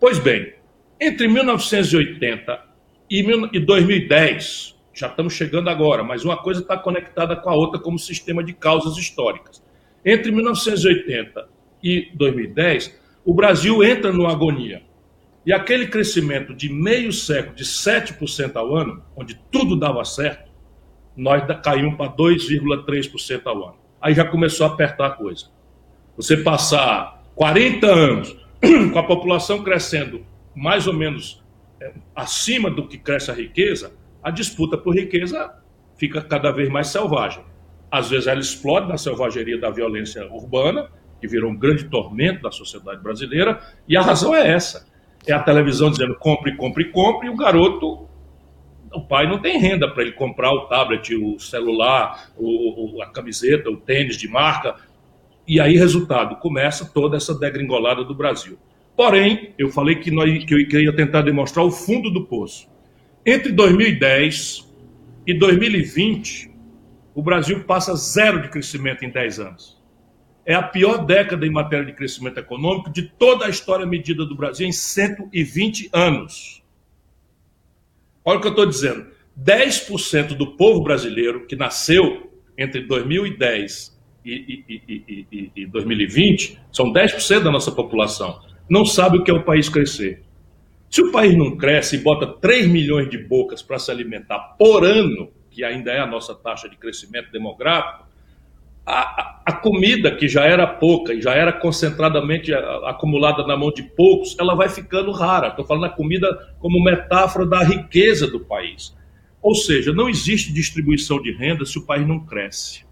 [0.00, 0.54] Pois bem,
[0.98, 2.64] entre 1980
[3.10, 7.98] e 2010, já estamos chegando agora, mas uma coisa está conectada com a outra como
[7.98, 9.62] sistema de causas históricas.
[10.02, 11.48] Entre 1980
[11.82, 14.82] e 2010, o Brasil entra numa agonia.
[15.44, 20.50] E aquele crescimento de meio século, de 7% ao ano, onde tudo dava certo,
[21.14, 23.76] nós caímos para 2,3% ao ano.
[24.00, 25.46] Aí já começou a apertar a coisa.
[26.16, 28.36] Você passar 40 anos
[28.92, 31.44] com a população crescendo mais ou menos
[31.80, 33.92] é, acima do que cresce a riqueza,
[34.26, 35.54] a disputa por riqueza
[35.96, 37.44] fica cada vez mais selvagem.
[37.88, 42.50] Às vezes ela explode na selvageria da violência urbana, que virou um grande tormento da
[42.50, 44.84] sociedade brasileira, e a razão é essa.
[45.28, 48.08] É a televisão dizendo compre, compre, compre, e o garoto,
[48.92, 53.70] o pai não tem renda para ele comprar o tablet, o celular, o, a camiseta,
[53.70, 54.74] o tênis de marca.
[55.46, 58.58] E aí, resultado, começa toda essa degringolada do Brasil.
[58.96, 62.74] Porém, eu falei que, nós, que eu ia tentar demonstrar o fundo do poço.
[63.28, 64.72] Entre 2010
[65.26, 66.48] e 2020,
[67.12, 69.82] o Brasil passa zero de crescimento em 10 anos.
[70.44, 74.36] É a pior década em matéria de crescimento econômico de toda a história medida do
[74.36, 76.62] Brasil em 120 anos.
[78.24, 79.08] Olha o que eu estou dizendo.
[79.36, 87.40] 10% do povo brasileiro que nasceu entre 2010 e, e, e, e 2020, são 10%
[87.40, 90.25] da nossa população, não sabe o que é o país crescer.
[90.96, 94.82] Se o país não cresce e bota 3 milhões de bocas para se alimentar por
[94.82, 98.06] ano, que ainda é a nossa taxa de crescimento demográfico,
[98.86, 103.82] a, a, comida que já era pouca e já era concentradamente acumulada na mão de
[103.82, 105.48] poucos, ela vai ficando rara.
[105.48, 108.96] Estou falando a comida como metáfora da riqueza do país.
[109.42, 112.86] Ou seja, não existe distribuição de renda se o país não cresce.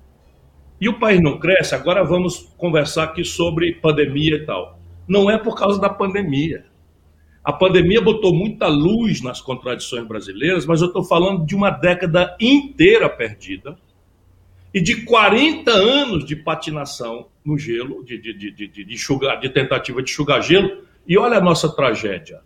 [0.79, 4.79] E o país não cresce, agora vamos conversar aqui sobre pandemia e tal.
[5.09, 6.67] Não é por causa da pandemia.
[7.45, 12.35] A pandemia botou muita luz nas contradições brasileiras, mas eu estou falando de uma década
[12.41, 13.77] inteira perdida
[14.73, 20.03] e de 40 anos de patinação no gelo, de, de, de, de, de, de tentativa
[20.03, 20.85] de enxugar gelo.
[21.07, 22.41] E olha a nossa tragédia.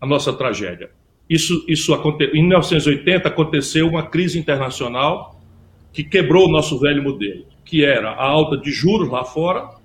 [0.00, 0.90] A nossa tragédia.
[1.28, 2.24] Isso, isso aconte...
[2.24, 5.38] Em 1980 aconteceu uma crise internacional
[5.92, 9.81] que quebrou o nosso velho modelo, que era a alta de juros lá fora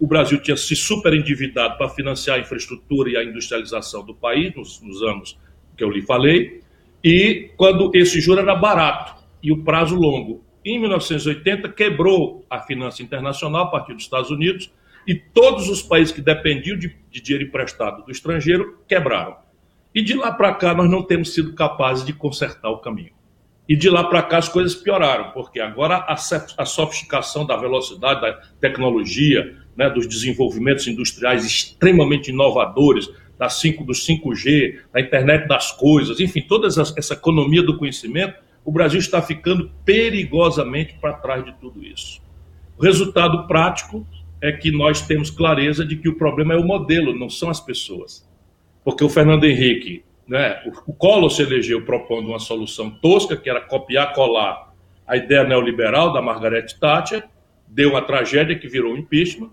[0.00, 4.80] o Brasil tinha se superendividado para financiar a infraestrutura e a industrialização do país, nos,
[4.80, 5.38] nos anos
[5.76, 6.60] que eu lhe falei,
[7.02, 10.44] e quando esse juro era barato e o prazo longo.
[10.64, 14.72] Em 1980, quebrou a finança internacional a partir dos Estados Unidos
[15.06, 19.36] e todos os países que dependiam de, de dinheiro emprestado do estrangeiro quebraram.
[19.94, 23.12] E de lá para cá, nós não temos sido capazes de consertar o caminho.
[23.68, 28.20] E de lá para cá as coisas pioraram, porque agora a, a sofisticação da velocidade
[28.20, 35.70] da tecnologia, né, dos desenvolvimentos industriais extremamente inovadores, da 5, do 5G, da internet das
[35.70, 41.52] coisas, enfim, toda essa, economia do conhecimento, o Brasil está ficando perigosamente para trás de
[41.60, 42.20] tudo isso.
[42.76, 44.04] O resultado prático
[44.42, 47.60] é que nós temos clareza de que o problema é o modelo, não são as
[47.60, 48.28] pessoas.
[48.84, 53.60] Porque o Fernando Henrique, né, o Collor se elegeu propondo uma solução tosca, que era
[53.60, 54.74] copiar, colar
[55.06, 57.24] a ideia neoliberal da Margaret Thatcher,
[57.68, 59.50] deu uma tragédia que virou um impeachment,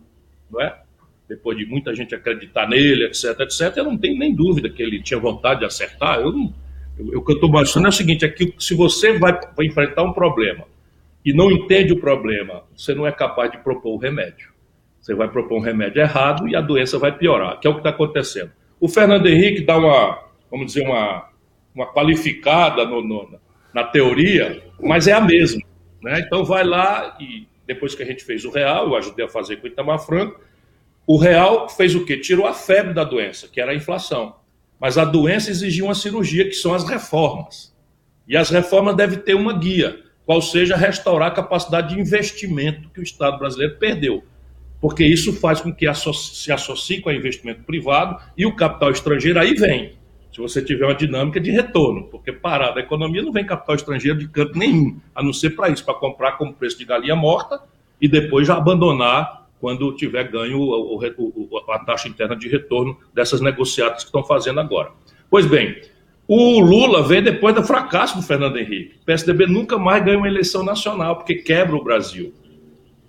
[0.52, 0.82] não é?
[1.28, 5.02] Depois de muita gente acreditar nele, etc, etc, eu não tenho nem dúvida que ele
[5.02, 6.20] tinha vontade de acertar.
[6.20, 6.54] Eu não,
[6.98, 9.66] eu, o que eu estou mostrando é o seguinte: é que se você vai, vai
[9.66, 10.66] enfrentar um problema
[11.26, 14.54] e não entende o problema, você não é capaz de propor o remédio.
[15.02, 17.80] Você vai propor um remédio errado e a doença vai piorar, que é o que
[17.80, 18.52] está acontecendo.
[18.80, 21.30] O Fernando Henrique dá uma, vamos dizer, uma,
[21.74, 23.40] uma qualificada no, no,
[23.74, 25.62] na teoria, mas é a mesma.
[26.02, 26.20] Né?
[26.20, 29.58] Então vai lá e depois que a gente fez o real, eu ajudei a fazer
[29.58, 30.40] com o Itamar Franco,
[31.08, 32.18] o real fez o quê?
[32.18, 34.36] Tirou a febre da doença, que era a inflação.
[34.80, 37.74] Mas a doença exigia uma cirurgia, que são as reformas.
[38.28, 43.00] E as reformas devem ter uma guia, qual seja restaurar a capacidade de investimento que
[43.00, 44.24] o Estado brasileiro perdeu.
[44.82, 49.40] Porque isso faz com que se associe com o investimento privado e o capital estrangeiro
[49.40, 49.98] aí vem.
[50.36, 54.20] Se você tiver uma dinâmica de retorno, porque parada a economia não vem capital estrangeiro
[54.20, 57.62] de canto nenhum, a não ser para isso, para comprar como preço de galinha morta
[58.02, 63.40] e depois já abandonar quando tiver ganho o, o, a taxa interna de retorno dessas
[63.40, 64.92] negociatas que estão fazendo agora.
[65.30, 65.82] Pois bem,
[66.28, 68.98] o Lula vem depois do fracasso do Fernando Henrique.
[69.04, 72.34] O PSDB nunca mais ganha uma eleição nacional, porque quebra o Brasil.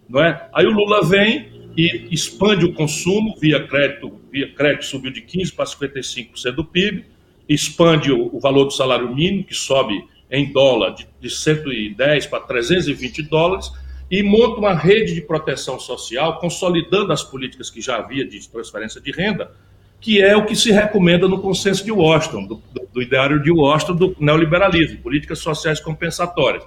[0.08, 0.48] Não é?
[0.54, 5.56] Aí o Lula vem e expande o consumo via crédito, via crédito subiu de 15%
[5.56, 7.15] para 55% do PIB,
[7.48, 12.40] expande o, o, valor do salário mínimo, que sobe em dólar de, de 110 para
[12.40, 13.70] 320 dólares,
[14.10, 19.00] e monta uma rede de proteção social, consolidando as políticas que já havia de transferência
[19.00, 19.50] de renda,
[20.00, 23.96] que é o que se recomenda no consenso de Washington, do, do, ideário de Washington
[23.96, 26.64] do neoliberalismo, políticas sociais compensatórias.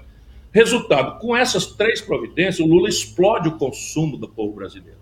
[0.52, 5.00] Resultado, com essas três providências, o Lula explode o consumo do povo brasileiro.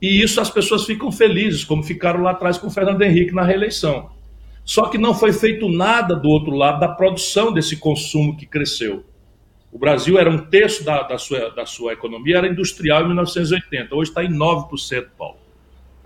[0.00, 3.42] E isso as pessoas ficam felizes, como ficaram lá atrás com o Fernando Henrique na
[3.42, 4.10] reeleição.
[4.70, 9.04] Só que não foi feito nada do outro lado da produção desse consumo que cresceu.
[9.72, 13.92] O Brasil era um terço da, da, sua, da sua economia, era industrial em 1980,
[13.92, 15.38] hoje está em 9%, Paulo.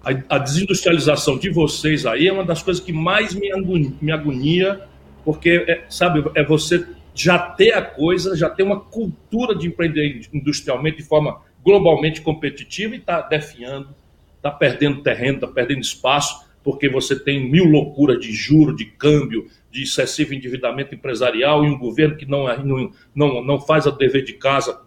[0.02, 4.10] A, a, desindustrialização de vocês aí é uma das coisas que mais me agonia, me
[4.10, 4.80] agonia
[5.26, 10.26] porque, é, sabe, é você já ter a coisa, já ter uma cultura de empreender
[10.32, 13.94] industrialmente de forma globalmente competitiva e está definhando,
[14.38, 19.46] está perdendo terreno, está perdendo espaço, porque você tem mil loucuras de juro, de câmbio,
[19.70, 24.24] de excessivo endividamento empresarial e um governo que não, não, não, não faz o dever
[24.24, 24.80] de casa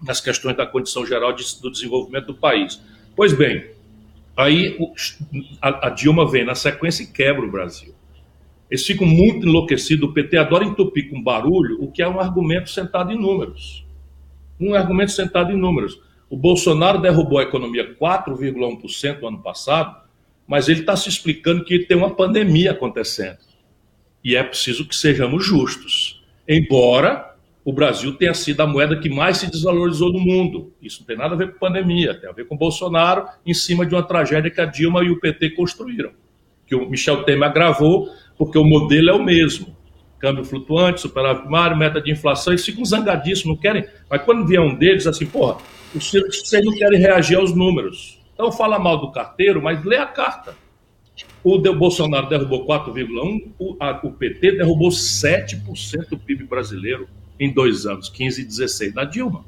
[0.00, 2.80] nas questões da condição geral de, do desenvolvimento do país.
[3.16, 3.68] Pois bem,
[4.36, 4.78] aí
[5.60, 7.92] a, a Dilma vem na sequência e quebra o Brasil.
[8.70, 10.08] Eles ficam muito enlouquecidos.
[10.08, 13.84] O PT adora entupir com barulho, o que é um argumento sentado em números.
[14.60, 16.00] Um argumento sentado em números.
[16.30, 20.07] O Bolsonaro derrubou a economia 4,1% no ano passado,
[20.48, 23.36] mas ele está se explicando que tem uma pandemia acontecendo.
[24.24, 26.24] E é preciso que sejamos justos.
[26.48, 30.72] Embora o Brasil tenha sido a moeda que mais se desvalorizou no mundo.
[30.80, 33.84] Isso não tem nada a ver com pandemia, tem a ver com Bolsonaro em cima
[33.84, 36.12] de uma tragédia que a Dilma e o PT construíram.
[36.66, 38.08] Que o Michel Temer agravou
[38.38, 39.76] porque o modelo é o mesmo.
[40.18, 43.84] Câmbio flutuante, superávit primário, meta de inflação, eles ficam zangadíssimos, não querem.
[44.08, 45.58] Mas quando vier um deles, assim, porra,
[45.94, 48.17] vocês não querem reagir aos números.
[48.38, 50.56] Então fala mal do carteiro, mas lê a carta.
[51.42, 57.08] O Bolsonaro derrubou 4,1%, o, o PT derrubou 7% do PIB brasileiro
[57.40, 59.44] em dois anos, 15 e 16, da Dilma.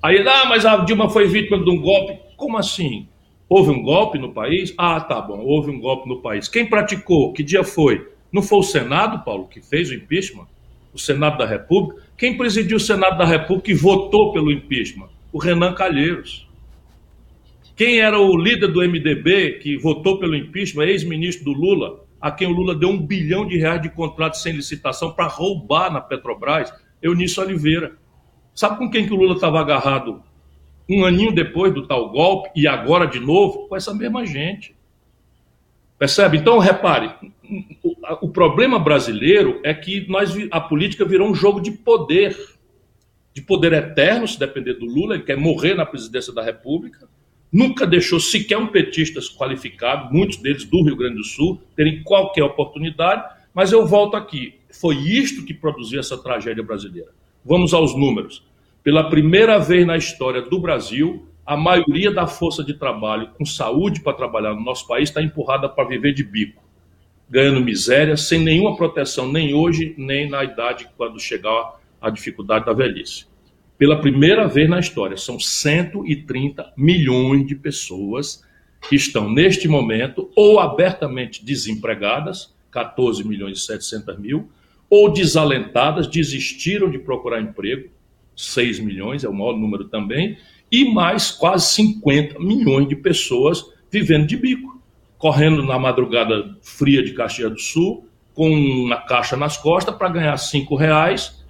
[0.00, 2.16] Aí, ah, mas a Dilma foi vítima de um golpe.
[2.36, 3.08] Como assim?
[3.48, 4.72] Houve um golpe no país?
[4.78, 6.46] Ah, tá bom, houve um golpe no país.
[6.46, 7.32] Quem praticou?
[7.32, 8.08] Que dia foi?
[8.30, 10.46] Não foi o Senado, Paulo, que fez o impeachment?
[10.94, 12.04] O Senado da República?
[12.16, 15.08] Quem presidiu o Senado da República e votou pelo impeachment?
[15.32, 16.46] O Renan Calheiros.
[17.74, 22.46] Quem era o líder do MDB que votou pelo impeachment, ex-ministro do Lula, a quem
[22.46, 26.72] o Lula deu um bilhão de reais de contrato sem licitação para roubar na Petrobras?
[27.02, 27.96] Eunício Oliveira.
[28.54, 30.22] Sabe com quem que o Lula estava agarrado
[30.88, 34.74] um aninho depois do tal golpe e agora de novo com essa mesma gente.
[35.98, 36.36] Percebe?
[36.36, 37.12] Então, repare,
[38.20, 42.36] o, problema brasileiro é que nós, a política virou um jogo de poder,
[43.32, 47.08] de poder eterno, se depender do Lula, ele quer morrer na presidência da República,
[47.52, 52.42] nunca deixou sequer um petista qualificado, muitos deles do Rio Grande do Sul, terem qualquer
[52.42, 57.10] oportunidade, mas eu volto aqui, foi isto que produziu essa tragédia brasileira.
[57.44, 58.42] Vamos aos números.
[58.82, 64.00] Pela primeira vez na história do Brasil, a maioria da força de trabalho com saúde
[64.00, 66.62] para trabalhar no nosso país está empurrada para viver de bico,
[67.28, 72.72] ganhando miséria, sem nenhuma proteção, nem hoje, nem na idade quando chegar a dificuldade da
[72.72, 73.26] velhice.
[73.82, 78.44] Pela primeira vez na história, são 130 milhões de pessoas
[78.88, 84.48] que estão neste momento ou abertamente desempregadas, 14 milhões e 700 mil,
[84.88, 87.90] ou desalentadas, desistiram de procurar emprego,
[88.36, 90.38] 6 milhões, é o maior número também,
[90.70, 94.80] e mais quase 50 milhões de pessoas vivendo de bico,
[95.18, 100.36] correndo na madrugada fria de Caxias do Sul, com uma caixa nas costas para ganhar
[100.36, 101.41] cinco reais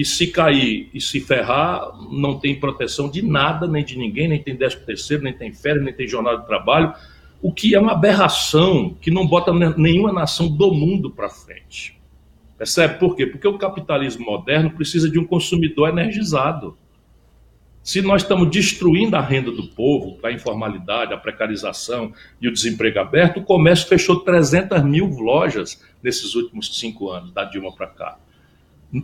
[0.00, 4.42] e se cair e se ferrar, não tem proteção de nada, nem de ninguém, nem
[4.42, 6.94] tem décimo terceiro, nem tem férias, nem tem jornada de trabalho,
[7.42, 12.00] o que é uma aberração que não bota nenhuma nação do mundo para frente.
[12.56, 13.26] Percebe por quê?
[13.26, 16.78] Porque o capitalismo moderno precisa de um consumidor energizado.
[17.82, 22.10] Se nós estamos destruindo a renda do povo, a informalidade, a precarização
[22.40, 27.44] e o desemprego aberto, o comércio fechou 300 mil lojas nesses últimos cinco anos, da
[27.44, 28.18] Dilma para cá.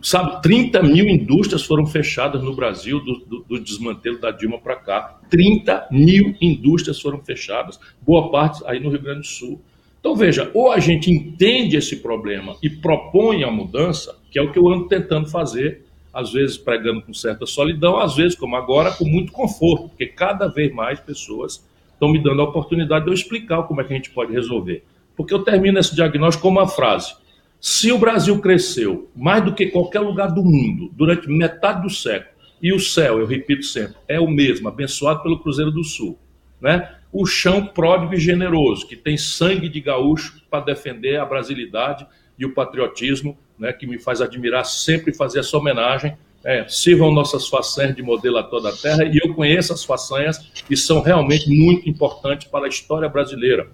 [0.01, 4.75] Sabe, 30 mil indústrias foram fechadas no Brasil do, do, do desmantelo da Dilma para
[4.75, 5.19] cá.
[5.29, 9.61] 30 mil indústrias foram fechadas, boa parte aí no Rio Grande do Sul.
[9.99, 14.51] Então, veja, ou a gente entende esse problema e propõe a mudança, que é o
[14.51, 18.91] que eu ando tentando fazer, às vezes pregando com certa solidão, às vezes, como agora,
[18.91, 23.13] com muito conforto, porque cada vez mais pessoas estão me dando a oportunidade de eu
[23.13, 24.83] explicar como é que a gente pode resolver.
[25.15, 27.15] Porque eu termino esse diagnóstico com uma frase.
[27.59, 32.37] Se o Brasil cresceu mais do que qualquer lugar do mundo durante metade do século,
[32.61, 36.17] e o céu, eu repito sempre, é o mesmo, abençoado pelo Cruzeiro do Sul,
[36.59, 36.97] né?
[37.11, 42.05] o chão pródigo e generoso, que tem sangue de gaúcho para defender a brasilidade
[42.37, 46.17] e o patriotismo, né, que me faz admirar sempre fazer essa homenagem.
[46.43, 50.51] É, sirvam nossas façanhas de modelo a toda a terra, e eu conheço as façanhas
[50.69, 53.69] e são realmente muito importantes para a história brasileira.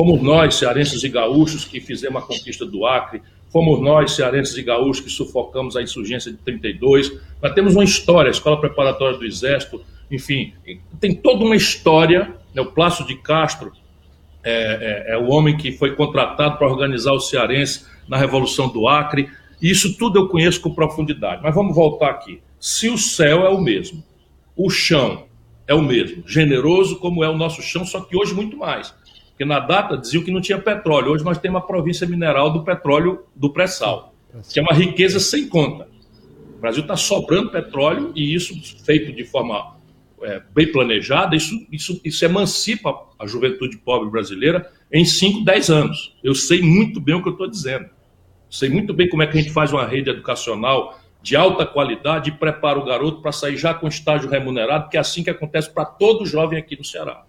[0.00, 3.20] Fomos nós, cearenses e gaúchos, que fizemos a conquista do Acre,
[3.50, 7.12] fomos nós, cearenses e gaúchos, que sufocamos a insurgência de 32.
[7.42, 10.54] Nós temos uma história, a Escola Preparatória do Exército, enfim,
[10.98, 12.34] tem toda uma história.
[12.54, 12.62] Né?
[12.62, 13.72] O Plácio de Castro
[14.42, 18.88] é, é, é o homem que foi contratado para organizar o cearense na Revolução do
[18.88, 19.28] Acre.
[19.60, 21.42] Isso tudo eu conheço com profundidade.
[21.42, 22.40] Mas vamos voltar aqui.
[22.58, 24.02] Se o céu é o mesmo,
[24.56, 25.26] o chão
[25.68, 28.94] é o mesmo, generoso como é o nosso chão, só que hoje muito mais.
[29.40, 31.12] Porque na data diziam que não tinha petróleo.
[31.12, 34.14] Hoje nós temos a província mineral do petróleo do pré-sal,
[34.52, 35.88] que é uma riqueza sem conta.
[36.58, 38.52] O Brasil está sobrando petróleo e isso
[38.84, 39.78] feito de forma
[40.20, 46.14] é, bem planejada, isso, isso, isso emancipa a juventude pobre brasileira em 5, 10 anos.
[46.22, 47.88] Eu sei muito bem o que eu estou dizendo.
[48.50, 52.28] Sei muito bem como é que a gente faz uma rede educacional de alta qualidade
[52.28, 55.72] e prepara o garoto para sair já com estágio remunerado, que é assim que acontece
[55.72, 57.24] para todo jovem aqui no Ceará,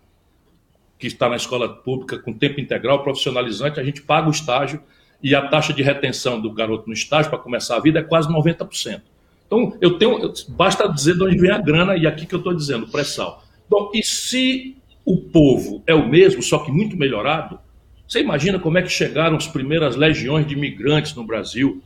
[1.01, 4.79] que está na escola pública com tempo integral, profissionalizante, a gente paga o estágio
[5.21, 8.29] e a taxa de retenção do garoto no estágio para começar a vida é quase
[8.29, 9.01] 90%.
[9.47, 12.53] Então, eu tenho, basta dizer de onde vem a grana e aqui que eu estou
[12.53, 13.43] dizendo, pré-sal.
[13.67, 17.59] Bom, e se o povo é o mesmo, só que muito melhorado,
[18.07, 21.81] você imagina como é que chegaram as primeiras legiões de imigrantes no Brasil,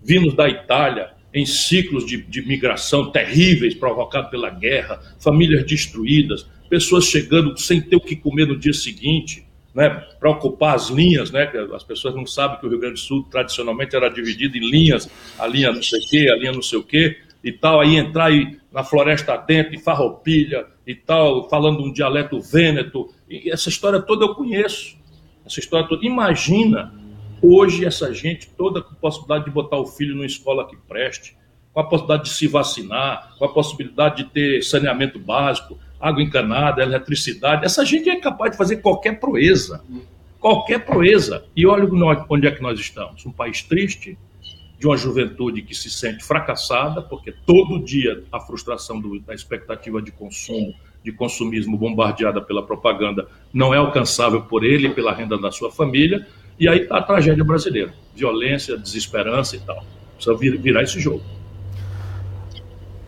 [0.00, 7.04] vindos da Itália, em ciclos de, de migração terríveis provocados pela guerra, famílias destruídas, pessoas
[7.04, 11.48] chegando sem ter o que comer no dia seguinte, né, para ocupar as linhas, né,
[11.72, 15.08] as pessoas não sabem que o Rio Grande do Sul tradicionalmente era dividido em linhas,
[15.38, 17.96] a linha não sei o quê, a linha não sei o quê, e tal, aí
[17.96, 23.68] entrar aí na floresta dentro, em farroupilha e tal, falando um dialeto vêneto, e essa
[23.68, 24.96] história toda eu conheço,
[25.46, 26.92] essa história toda, imagina
[27.40, 31.36] hoje essa gente toda com possibilidade de botar o filho numa escola que preste,
[31.72, 36.82] com a possibilidade de se vacinar, com a possibilidade de ter saneamento básico, água encanada,
[36.82, 37.64] eletricidade.
[37.64, 39.82] Essa gente é capaz de fazer qualquer proeza.
[40.38, 41.44] Qualquer proeza.
[41.56, 41.88] E olha
[42.28, 43.24] onde é que nós estamos.
[43.24, 44.18] Um país triste,
[44.78, 50.02] de uma juventude que se sente fracassada, porque todo dia a frustração do, da expectativa
[50.02, 55.38] de consumo, de consumismo bombardeada pela propaganda, não é alcançável por ele e pela renda
[55.38, 56.26] da sua família.
[56.60, 59.82] E aí está a tragédia brasileira: violência, desesperança e tal.
[60.16, 61.22] Precisa vir, virar esse jogo.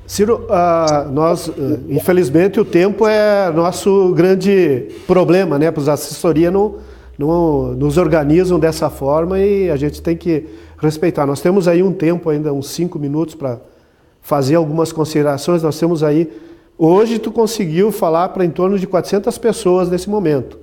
[0.06, 5.72] Ciro, uh, nós, uh, infelizmente, o tempo é nosso grande problema, né?
[5.72, 6.76] Porque as assessorias não,
[7.18, 10.46] não nos organizam dessa forma e a gente tem que
[10.78, 11.26] respeitar.
[11.26, 13.58] Nós temos aí um tempo ainda, uns cinco minutos para
[14.22, 15.64] fazer algumas considerações.
[15.64, 16.32] Nós temos aí,
[16.78, 20.56] hoje tu conseguiu falar para em torno de 400 pessoas nesse momento,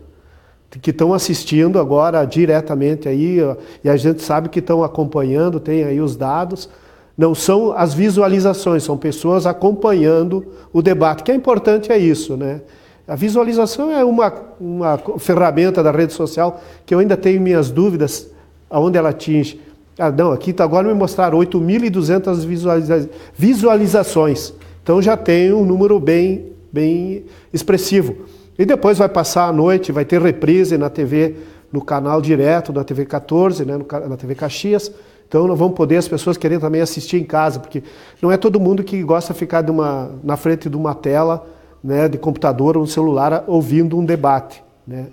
[0.81, 3.39] que estão assistindo agora diretamente aí,
[3.83, 6.69] e a gente sabe que estão acompanhando, tem aí os dados.
[7.17, 11.23] Não são as visualizações, são pessoas acompanhando o debate.
[11.23, 12.61] que é importante é isso, né?
[13.07, 18.29] A visualização é uma, uma ferramenta da rede social que eu ainda tenho minhas dúvidas
[18.69, 19.59] aonde ela atinge.
[19.99, 24.53] Ah, não, aqui tá, agora me mostraram 8.200 visualiza visualizações.
[24.81, 28.25] Então já tem um número bem, bem expressivo.
[28.57, 31.35] E depois vai passar a noite, vai ter reprise na TV,
[31.71, 34.91] no canal direto da TV 14, né, na TV Caxias.
[35.33, 37.81] Então não vão poder as pessoas querem também assistir em casa, porque
[38.21, 41.47] não é todo mundo que gosta de ficar de uma, na frente de uma tela
[41.83, 44.63] né, de computador ou um celular ouvindo um debate.
[44.85, 45.07] Né.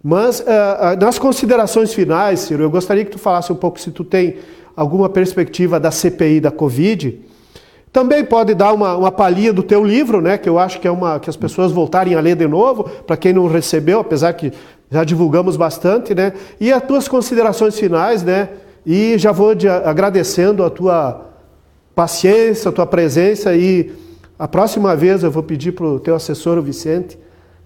[0.00, 0.44] Mas uh,
[1.00, 4.36] nas considerações finais, Ciro, eu gostaria que tu falasse um pouco se tu tem
[4.76, 7.20] alguma perspectiva da CPI da Covid.
[7.92, 10.90] Também pode dar uma, uma palhinha do teu livro, né, que eu acho que é
[10.92, 14.52] uma que as pessoas voltarem a ler de novo, para quem não recebeu, apesar que
[14.88, 16.32] já divulgamos bastante, né?
[16.60, 18.48] E as tuas considerações finais, né?
[18.84, 21.26] E já vou de, agradecendo a tua
[21.94, 23.92] paciência, a tua presença e
[24.38, 27.18] a próxima vez eu vou pedir para o teu assessor, o Vicente,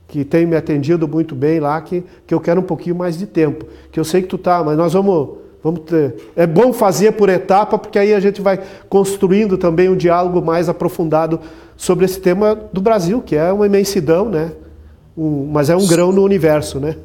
[0.08, 3.26] que tem me atendido muito bem lá, que, que eu quero um pouquinho mais de
[3.26, 3.66] tempo.
[3.90, 6.14] Que eu sei que tu tá, mas nós vamos, vamos ter.
[6.34, 8.58] É bom fazer por etapa, porque aí a gente vai
[8.88, 11.38] construindo também um diálogo mais aprofundado
[11.76, 14.52] sobre esse tema do Brasil, que é uma imensidão, né?
[15.16, 16.96] Um, mas é um grão no universo, né?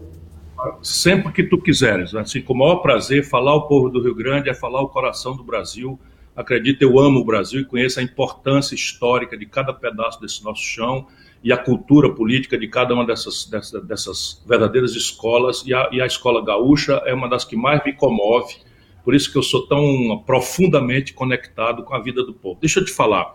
[0.82, 2.14] Sempre que tu quiseres.
[2.16, 5.36] Assim, com o maior prazer, falar o povo do Rio Grande é falar o coração
[5.36, 6.00] do Brasil.
[6.36, 10.62] Acredito, eu amo o Brasil e conheço a importância histórica de cada pedaço desse nosso
[10.62, 11.08] chão
[11.44, 15.64] e a cultura política de cada uma dessas, dessas, dessas verdadeiras escolas.
[15.66, 18.56] E a, e a escola gaúcha é uma das que mais me comove.
[19.04, 22.60] Por isso que eu sou tão profundamente conectado com a vida do povo.
[22.60, 23.34] Deixa eu te falar.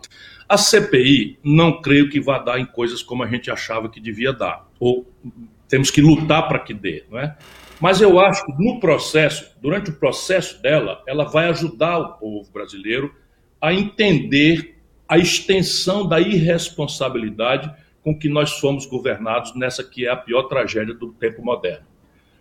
[0.49, 4.33] A CPI não creio que vá dar em coisas como a gente achava que devia
[4.33, 4.69] dar.
[4.79, 5.11] Ou
[5.73, 7.35] temos que lutar para que dê, não é?
[7.81, 12.47] Mas eu acho que no processo, durante o processo dela, ela vai ajudar o povo
[12.53, 13.11] brasileiro
[13.59, 14.77] a entender
[15.09, 17.73] a extensão da irresponsabilidade
[18.05, 21.87] com que nós fomos governados nessa que é a pior tragédia do tempo moderno.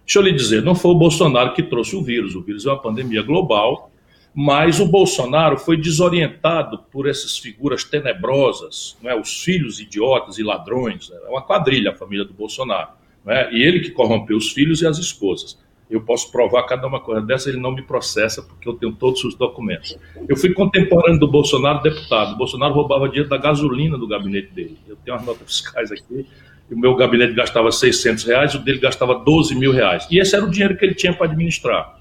[0.05, 2.69] Deixa eu lhe dizer, não foi o Bolsonaro que trouxe o vírus, o vírus é
[2.69, 3.89] uma pandemia global,
[4.35, 9.17] mas o Bolsonaro foi desorientado por essas figuras tenebrosas, não é?
[9.17, 12.99] os filhos idiotas e ladrões, é uma quadrilha a família do Bolsonaro.
[13.25, 13.53] Né?
[13.53, 15.59] E ele que corrompeu os filhos e as esposas.
[15.89, 19.21] Eu posso provar cada uma coisa dessa, ele não me processa, porque eu tenho todos
[19.25, 19.97] os documentos.
[20.27, 22.33] Eu fui contemporâneo do Bolsonaro deputado.
[22.33, 24.77] O Bolsonaro roubava dinheiro da gasolina do gabinete dele.
[24.87, 26.25] Eu tenho as notas fiscais aqui.
[26.71, 30.07] O meu gabinete gastava 600 reais, o dele gastava 12 mil reais.
[30.09, 31.99] E esse era o dinheiro que ele tinha para administrar.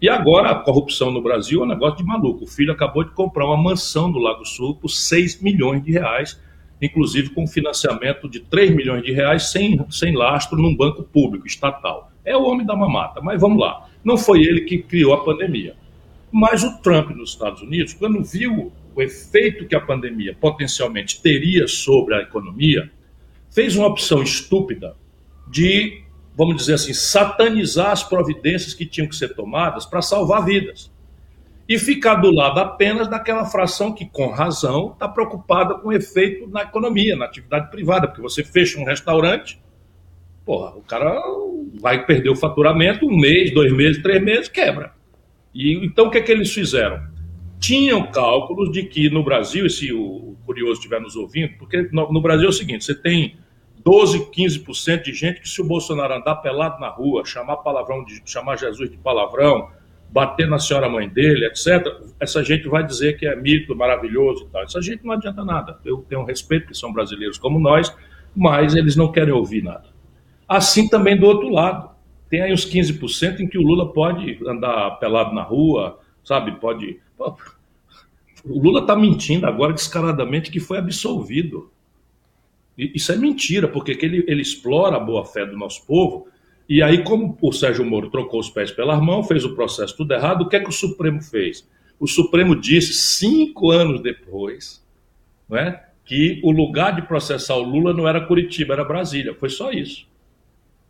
[0.00, 2.42] E agora a corrupção no Brasil é um negócio de maluco.
[2.42, 6.40] O filho acabou de comprar uma mansão no Lago Sul por 6 milhões de reais
[6.82, 12.10] inclusive com financiamento de 3 milhões de reais sem, sem lastro num banco público, estatal.
[12.24, 13.88] É o homem da mamata, mas vamos lá.
[14.04, 15.76] Não foi ele que criou a pandemia.
[16.30, 21.66] Mas o Trump nos Estados Unidos, quando viu o efeito que a pandemia potencialmente teria
[21.66, 22.90] sobre a economia,
[23.50, 24.96] fez uma opção estúpida
[25.48, 26.02] de,
[26.36, 30.90] vamos dizer assim, satanizar as providências que tinham que ser tomadas para salvar vidas.
[31.68, 36.48] E ficar do lado apenas daquela fração que, com razão, está preocupada com o efeito
[36.48, 39.60] na economia, na atividade privada, porque você fecha um restaurante,
[40.44, 41.20] porra, o cara
[41.80, 44.92] vai perder o faturamento um mês, dois meses, três meses, quebra.
[45.54, 47.12] E então o que é que eles fizeram?
[47.62, 52.12] tinham cálculos de que no Brasil, e se o curioso estiver nos ouvindo, porque no,
[52.12, 53.36] no Brasil é o seguinte: você tem
[53.84, 58.20] 12, 15% de gente que, se o Bolsonaro andar pelado na rua, chamar palavrão, de,
[58.26, 59.70] chamar Jesus de palavrão,
[60.12, 61.86] bater na senhora mãe dele, etc.,
[62.20, 64.62] essa gente vai dizer que é mito, maravilhoso e tal.
[64.62, 65.80] Essa gente não adianta nada.
[65.84, 67.94] Eu tenho respeito, que são brasileiros como nós,
[68.36, 69.86] mas eles não querem ouvir nada.
[70.46, 71.90] Assim também do outro lado.
[72.28, 76.52] Tem aí uns 15% em que o Lula pode andar pelado na rua, sabe?
[76.52, 76.98] Pode
[78.44, 81.70] o Lula está mentindo agora descaradamente que foi absolvido.
[82.76, 86.26] Isso é mentira, porque ele, ele explora a boa-fé do nosso povo.
[86.68, 90.12] E aí, como o Sérgio Moro trocou os pés pelas mãos, fez o processo tudo
[90.14, 91.68] errado, o que é que o Supremo fez?
[91.98, 94.84] O Supremo disse, cinco anos depois,
[95.48, 99.34] não é, que o lugar de processar o Lula não era Curitiba, era Brasília.
[99.34, 100.06] Foi só isso.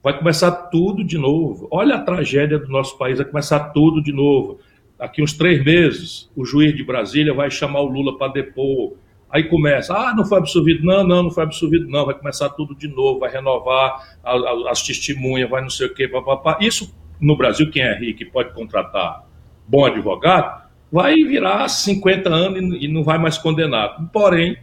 [0.03, 1.69] Vai começar tudo de novo.
[1.71, 4.59] Olha a tragédia do nosso país, vai começar tudo de novo
[5.03, 8.93] daqui uns três meses, o juiz de Brasília vai chamar o Lula para depor.
[9.33, 12.75] Aí começa, ah, não foi absolvido, não, não, não foi absolvido, não, vai começar tudo
[12.75, 14.19] de novo, vai renovar
[14.69, 16.59] as testemunhas, vai não sei o quê, papapá.
[16.61, 19.27] Isso, no Brasil, quem é rico e pode contratar
[19.67, 24.07] bom advogado, vai virar 50 anos e, e não vai mais condenado.
[24.13, 24.59] Porém,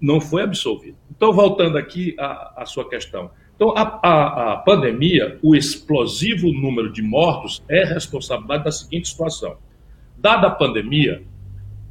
[0.00, 0.96] não foi absolvido.
[1.08, 3.30] Então, voltando aqui à, à sua questão.
[3.54, 9.56] Então, a, a, a, pandemia, o explosivo número de mortos é responsabilidade da seguinte situação.
[10.18, 11.22] Dada a pandemia,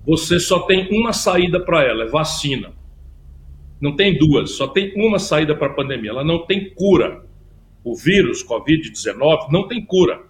[0.06, 2.74] você só tem uma saída para ela, é vacina.
[3.82, 6.12] Não tem duas, só tem uma saída para a pandemia.
[6.12, 7.26] Ela não tem cura.
[7.84, 10.24] O vírus, Covid-19, não tem cura.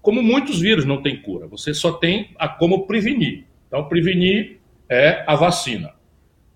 [0.00, 1.46] Como muitos vírus não tem cura.
[1.48, 3.44] Você só tem a como prevenir.
[3.68, 5.92] Então, prevenir é a vacina.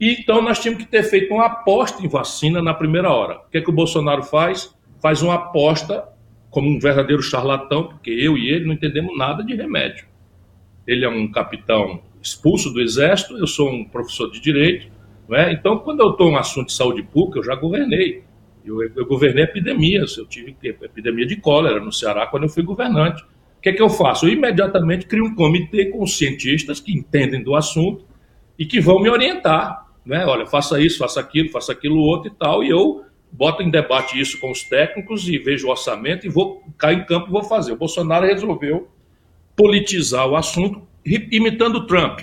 [0.01, 3.39] E, então nós tínhamos que ter feito uma aposta em vacina na primeira hora.
[3.39, 4.75] O que, é que o Bolsonaro faz?
[5.01, 6.05] Faz uma aposta
[6.51, 10.07] como um verdadeiro charlatão, porque eu e ele não entendemos nada de remédio.
[10.87, 14.89] Ele é um capitão expulso do exército, eu sou um professor de direito,
[15.31, 15.53] é?
[15.53, 18.23] então quando eu estou um assunto de saúde pública, eu já governei.
[18.65, 23.23] Eu, eu governei epidemias, eu tive epidemia de cólera no Ceará quando eu fui governante.
[23.23, 24.27] O que é que eu faço?
[24.27, 28.05] Eu imediatamente crio um comitê com cientistas que entendem do assunto
[28.59, 30.25] e que vão me orientar né?
[30.25, 34.19] Olha, faça isso, faça aquilo, faça aquilo outro e tal, e eu boto em debate
[34.19, 37.45] isso com os técnicos e vejo o orçamento e vou cair em campo e vou
[37.45, 37.73] fazer.
[37.73, 38.89] O Bolsonaro resolveu
[39.55, 40.89] politizar o assunto
[41.31, 42.21] imitando Trump.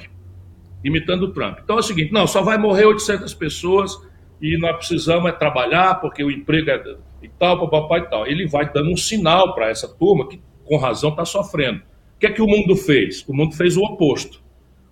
[0.84, 1.60] Imitando Trump.
[1.64, 3.98] Então é o seguinte, não, só vai morrer 800 pessoas
[4.42, 8.28] e nós precisamos é trabalhar porque o emprego é e tal, papai e tal.
[8.28, 11.80] Ele vai dando um sinal para essa turma que com razão está sofrendo.
[12.16, 13.26] O que é que o mundo fez?
[13.28, 14.44] O mundo fez o oposto.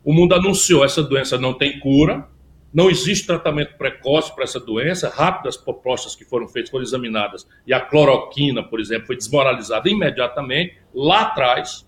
[0.04, 2.28] O mundo anunciou essa doença não tem cura,
[2.74, 5.10] não existe tratamento precoce para essa doença.
[5.10, 10.78] Rápidas propostas que foram feitas, foram examinadas, e a cloroquina, por exemplo, foi desmoralizada imediatamente,
[10.94, 11.88] lá atrás.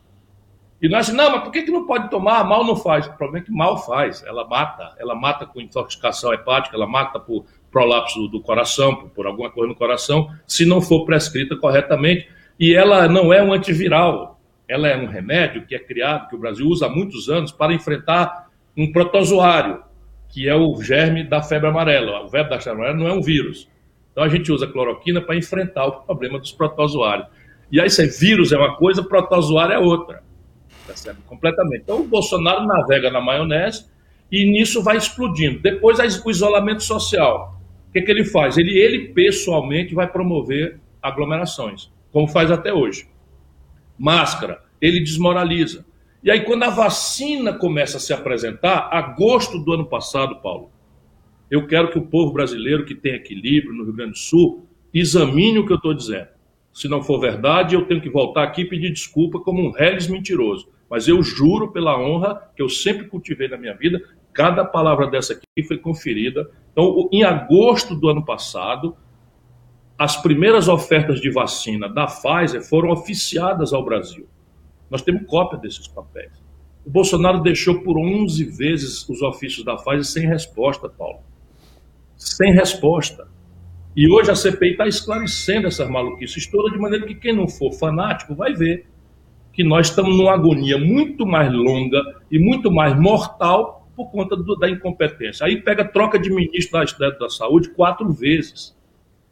[0.86, 2.44] E nós não, mas por que, que não pode tomar?
[2.44, 3.08] Mal não faz.
[3.08, 4.24] O problema é que mal faz.
[4.24, 4.94] Ela mata.
[5.00, 9.68] Ela mata com intoxicação hepática, ela mata por prolapso do coração, por, por alguma coisa
[9.68, 12.30] no coração, se não for prescrita corretamente.
[12.60, 14.40] E ela não é um antiviral.
[14.68, 17.74] Ela é um remédio que é criado, que o Brasil usa há muitos anos, para
[17.74, 19.84] enfrentar um protozoário
[20.30, 22.26] que é o germe da febre amarela.
[22.26, 23.68] O verbo da febre amarela não é um vírus.
[24.12, 27.26] Então a gente usa cloroquina para enfrentar o problema dos protozoários.
[27.72, 30.24] E aí, se vírus é uma coisa, protozoário é outra.
[30.96, 31.20] Percebe?
[31.28, 31.82] Completamente.
[31.84, 33.86] Então o Bolsonaro navega na maionese
[34.32, 35.60] e nisso vai explodindo.
[35.60, 37.60] Depois o isolamento social.
[37.90, 38.58] O que, que ele faz?
[38.58, 43.08] Ele, ele pessoalmente vai promover aglomerações, como faz até hoje.
[43.98, 45.86] Máscara, ele desmoraliza.
[46.24, 50.72] E aí, quando a vacina começa a se apresentar, agosto do ano passado, Paulo,
[51.52, 55.60] eu quero que o povo brasileiro que tem equilíbrio no Rio Grande do Sul examine
[55.60, 56.28] o que eu estou dizendo.
[56.74, 60.08] Se não for verdade, eu tenho que voltar aqui e pedir desculpa como um réis
[60.08, 60.68] mentiroso.
[60.96, 65.34] Mas eu juro pela honra que eu sempre cultivei na minha vida, cada palavra dessa
[65.34, 66.50] aqui foi conferida.
[66.72, 68.96] Então, em agosto do ano passado,
[70.00, 74.26] as primeiras ofertas de vacina da Pfizer foram oficiadas ao Brasil.
[74.90, 76.32] Nós temos cópia desses papéis.
[76.86, 81.20] O Bolsonaro deixou por 11 vezes os ofícios da Pfizer sem resposta, Paulo.
[82.16, 83.28] sem resposta.
[83.94, 87.74] E hoje a CPI está esclarecendo essas maluquices todas, de maneira que quem não for
[87.74, 88.88] fanático vai ver
[89.56, 94.56] que nós estamos numa agonia muito mais longa e muito mais mortal por conta do,
[94.58, 95.46] da incompetência.
[95.46, 98.76] Aí pega troca de ministro da, da Saúde quatro vezes.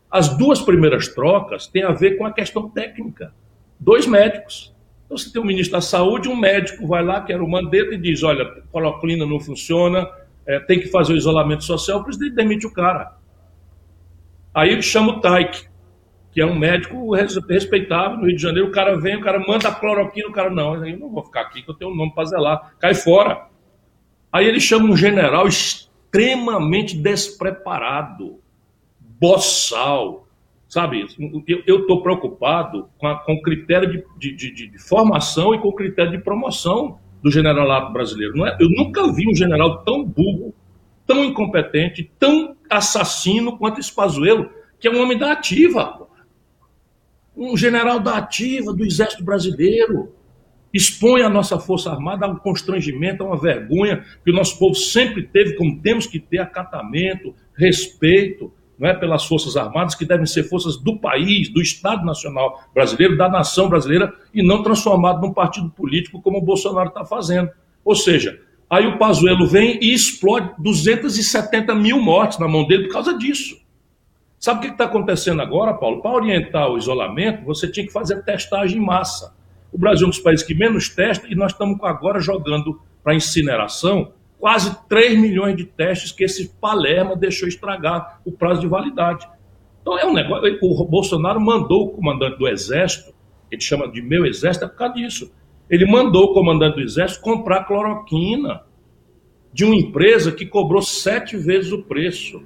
[0.10, 3.34] As duas primeiras trocas têm a ver com a questão técnica.
[3.78, 4.74] Dois médicos.
[5.06, 7.94] Então, você tem um ministro da Saúde, um médico vai lá, que era o Mandetta,
[7.94, 10.10] e diz: olha, cloroquina não funciona,
[10.48, 13.18] é, tem que fazer o isolamento social, o presidente demite o cara.
[14.54, 15.66] Aí chama o Taik,
[16.34, 18.68] que é um médico respeitável no Rio de Janeiro.
[18.68, 21.42] O cara vem, o cara manda a cloroquina, o cara, não, eu não vou ficar
[21.42, 22.74] aqui, que eu tenho um nome para zelar.
[22.80, 23.48] Cai fora.
[24.32, 28.40] Aí ele chama um general extremamente despreparado,
[29.00, 30.28] boçal,
[30.68, 31.06] sabe?
[31.68, 35.68] Eu estou preocupado com, a, com o critério de, de, de, de, formação e com
[35.68, 38.36] o critério de promoção do generalato brasileiro.
[38.36, 38.58] Não é?
[38.60, 40.52] Eu nunca vi um general tão burro,
[41.06, 46.04] tão incompetente, tão assassino quanto esse Pazuello, que é um homem da ativa.
[47.36, 50.14] Um general da ativa do Exército Brasileiro.
[50.74, 54.74] Expõe a nossa Força Armada a um constrangimento, a uma vergonha que o nosso povo
[54.74, 60.26] sempre teve, como temos que ter acatamento, respeito não é, pelas Forças Armadas, que devem
[60.26, 65.32] ser forças do país, do Estado Nacional Brasileiro, da nação brasileira, e não transformado num
[65.32, 67.50] partido político como o Bolsonaro está fazendo.
[67.86, 68.40] Ou seja,
[68.74, 73.56] Aí o Pazuello vem e explode 270 mil mortes na mão dele por causa disso.
[74.44, 76.02] Sabe o que está acontecendo agora, Paulo?
[76.02, 79.34] Para orientar o isolamento, você tinha que fazer testagem em massa.
[79.72, 83.16] O Brasil é um dos países que menos testa e nós estamos agora jogando para
[83.16, 89.26] incineração quase 3 milhões de testes que esse Palerma deixou estragar o prazo de validade.
[89.82, 90.60] Então é um negócio.
[90.62, 93.14] O Bolsonaro mandou o comandante do Exército,
[93.50, 95.32] ele chama de meu exército, é por causa disso
[95.70, 98.64] ele mandou o comandante do Exército comprar cloroquina
[99.54, 102.44] de uma empresa que cobrou sete vezes o preço.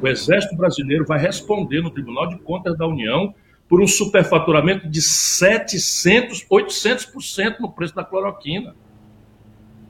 [0.00, 3.34] O Exército Brasileiro vai responder no Tribunal de Contas da União
[3.68, 8.76] por um superfaturamento de 700, 800% no preço da cloroquina.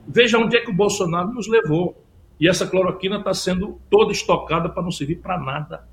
[0.07, 2.03] Veja onde é que o Bolsonaro nos levou.
[2.39, 5.87] E essa cloroquina está sendo toda estocada para não servir para nada.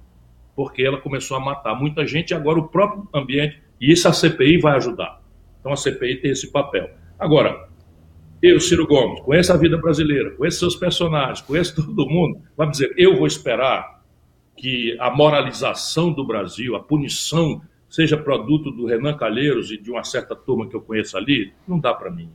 [0.54, 3.60] Porque ela começou a matar muita gente e agora o próprio ambiente.
[3.80, 5.20] E isso a CPI vai ajudar.
[5.58, 6.88] Então a CPI tem esse papel.
[7.18, 7.68] Agora,
[8.40, 12.94] eu, Ciro Gomes, conheço a vida brasileira, conheço seus personagens, conheço todo mundo, vamos dizer,
[12.96, 13.93] eu vou esperar
[14.56, 20.04] que a moralização do Brasil, a punição, seja produto do Renan Calheiros e de uma
[20.04, 22.30] certa turma que eu conheço ali, não dá para mim.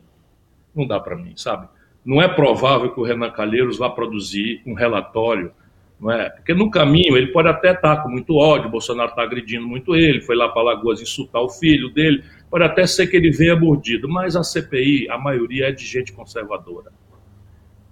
[0.76, 1.68] Não dá para mim, sabe?
[2.06, 5.52] Não é provável que o Renan Calheiros vá produzir um relatório
[6.00, 6.30] não é?
[6.30, 10.22] Porque no caminho ele pode até estar com muito ódio, Bolsonaro está agredindo muito ele,
[10.22, 14.08] foi lá para Lagoas insultar o filho dele, pode até ser que ele venha mordido,
[14.08, 16.92] mas a CPI, a maioria é de gente conservadora.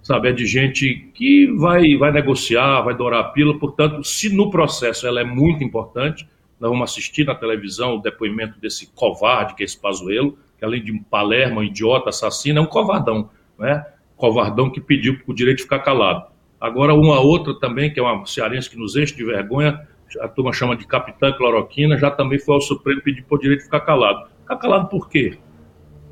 [0.08, 4.48] Sabe, é de gente que vai, vai negociar, vai dourar a pílula, portanto, se no
[4.48, 6.26] processo ela é muito importante,
[6.58, 10.82] nós vamos assistir na televisão o depoimento desse covarde, que é esse Pazuello, que além
[10.82, 13.28] de um palermo, um idiota, assassino, é um covardão,
[13.58, 13.84] né?
[14.16, 16.24] Covardão que pediu o direito de ficar calado.
[16.58, 19.86] Agora, uma outra também, que é uma cearense que nos enche de vergonha,
[20.22, 23.64] a turma chama de capitã cloroquina, já também foi ao Supremo pedir por direito de
[23.66, 24.26] ficar calado.
[24.40, 25.36] Ficar calado por quê?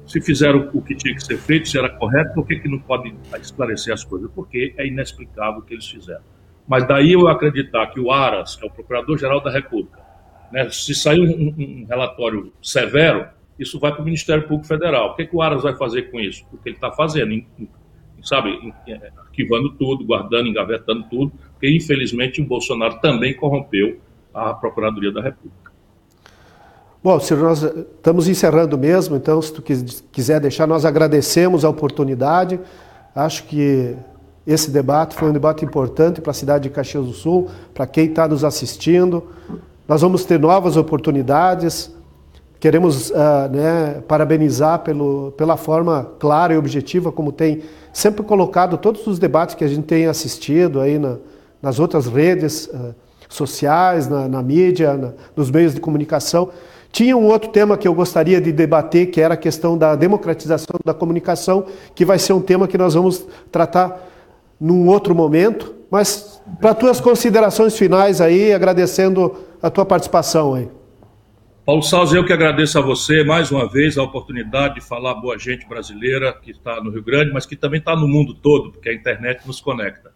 [0.06, 2.78] Se fizeram o que tinha que ser feito, se era correto, por que, que não
[2.78, 4.30] podem esclarecer as coisas?
[4.34, 6.22] Porque é inexplicável o que eles fizeram.
[6.66, 10.00] Mas daí eu acreditar que o Aras, que é o Procurador-Geral da República,
[10.52, 13.26] né, se sair um, um, relatório severo,
[13.58, 15.10] isso vai para o Ministério Público Federal.
[15.10, 16.44] O que, que o Aras vai fazer com isso?
[16.52, 17.44] O que ele está fazendo,
[18.22, 18.58] sabe,
[19.18, 24.00] arquivando tudo, guardando, engavetando tudo, porque infelizmente o Bolsonaro também corrompeu
[24.34, 25.65] a Procuradoria da República.
[27.02, 32.58] Bom, Ciro, nós estamos encerrando mesmo, então se tu quiser deixar, nós agradecemos a oportunidade.
[33.14, 33.96] Acho que
[34.46, 38.06] esse debate foi um debate importante para a cidade de Caxias do Sul, para quem
[38.06, 39.24] está nos assistindo.
[39.86, 41.94] Nós vamos ter novas oportunidades.
[42.58, 43.14] Queremos uh,
[43.52, 49.54] né, parabenizar pelo, pela forma clara e objetiva como tem sempre colocado todos os debates
[49.54, 51.16] que a gente tem assistido aí na,
[51.60, 52.94] nas outras redes uh,
[53.28, 56.50] sociais, na, na mídia, na, nos meios de comunicação.
[56.96, 60.80] Tinha um outro tema que eu gostaria de debater, que era a questão da democratização
[60.82, 64.00] da comunicação, que vai ser um tema que nós vamos tratar
[64.58, 65.74] num outro momento.
[65.90, 70.70] Mas para tuas considerações finais aí, agradecendo a tua participação aí.
[71.66, 75.38] Paulo Salles, eu que agradeço a você mais uma vez a oportunidade de falar boa
[75.38, 78.88] gente brasileira que está no Rio Grande, mas que também está no mundo todo, porque
[78.88, 80.15] a internet nos conecta.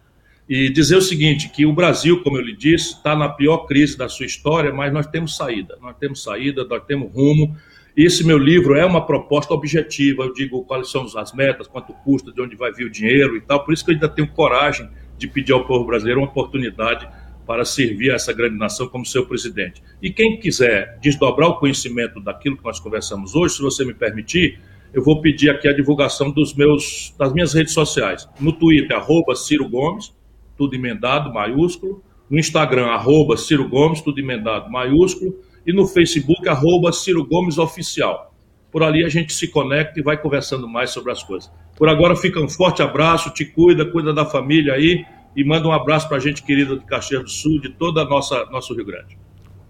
[0.51, 3.97] E dizer o seguinte, que o Brasil, como eu lhe disse, está na pior crise
[3.97, 7.57] da sua história, mas nós temos saída, nós temos saída, nós temos rumo.
[7.97, 12.33] Esse meu livro é uma proposta objetiva, eu digo quais são as metas, quanto custa,
[12.33, 14.91] de onde vai vir o dinheiro e tal, por isso que eu ainda tenho coragem
[15.17, 17.09] de pedir ao povo brasileiro uma oportunidade
[17.47, 19.81] para servir a essa grande nação como seu presidente.
[20.03, 24.59] E quem quiser desdobrar o conhecimento daquilo que nós conversamos hoje, se você me permitir,
[24.93, 28.29] eu vou pedir aqui a divulgação dos meus, das minhas redes sociais.
[28.41, 30.13] No Twitter, arroba Ciro Gomes,
[30.61, 32.03] tudo emendado, maiúsculo.
[32.29, 35.41] No Instagram, arroba Ciro Gomes, tudo emendado, maiúsculo.
[35.67, 38.35] E no Facebook, arroba Ciro Gomes Oficial.
[38.71, 41.51] Por ali a gente se conecta e vai conversando mais sobre as coisas.
[41.79, 45.03] Por agora, fica um forte abraço, te cuida, cuida da família aí
[45.35, 48.05] e manda um abraço para a gente querida de Caxias do Sul, de toda a
[48.05, 49.19] nossa nosso Rio Grande.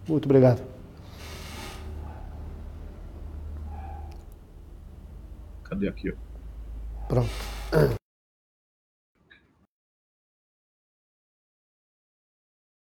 [0.09, 0.61] Muito obrigado.
[5.63, 6.13] Cadê aqui?
[7.09, 8.00] Pronto.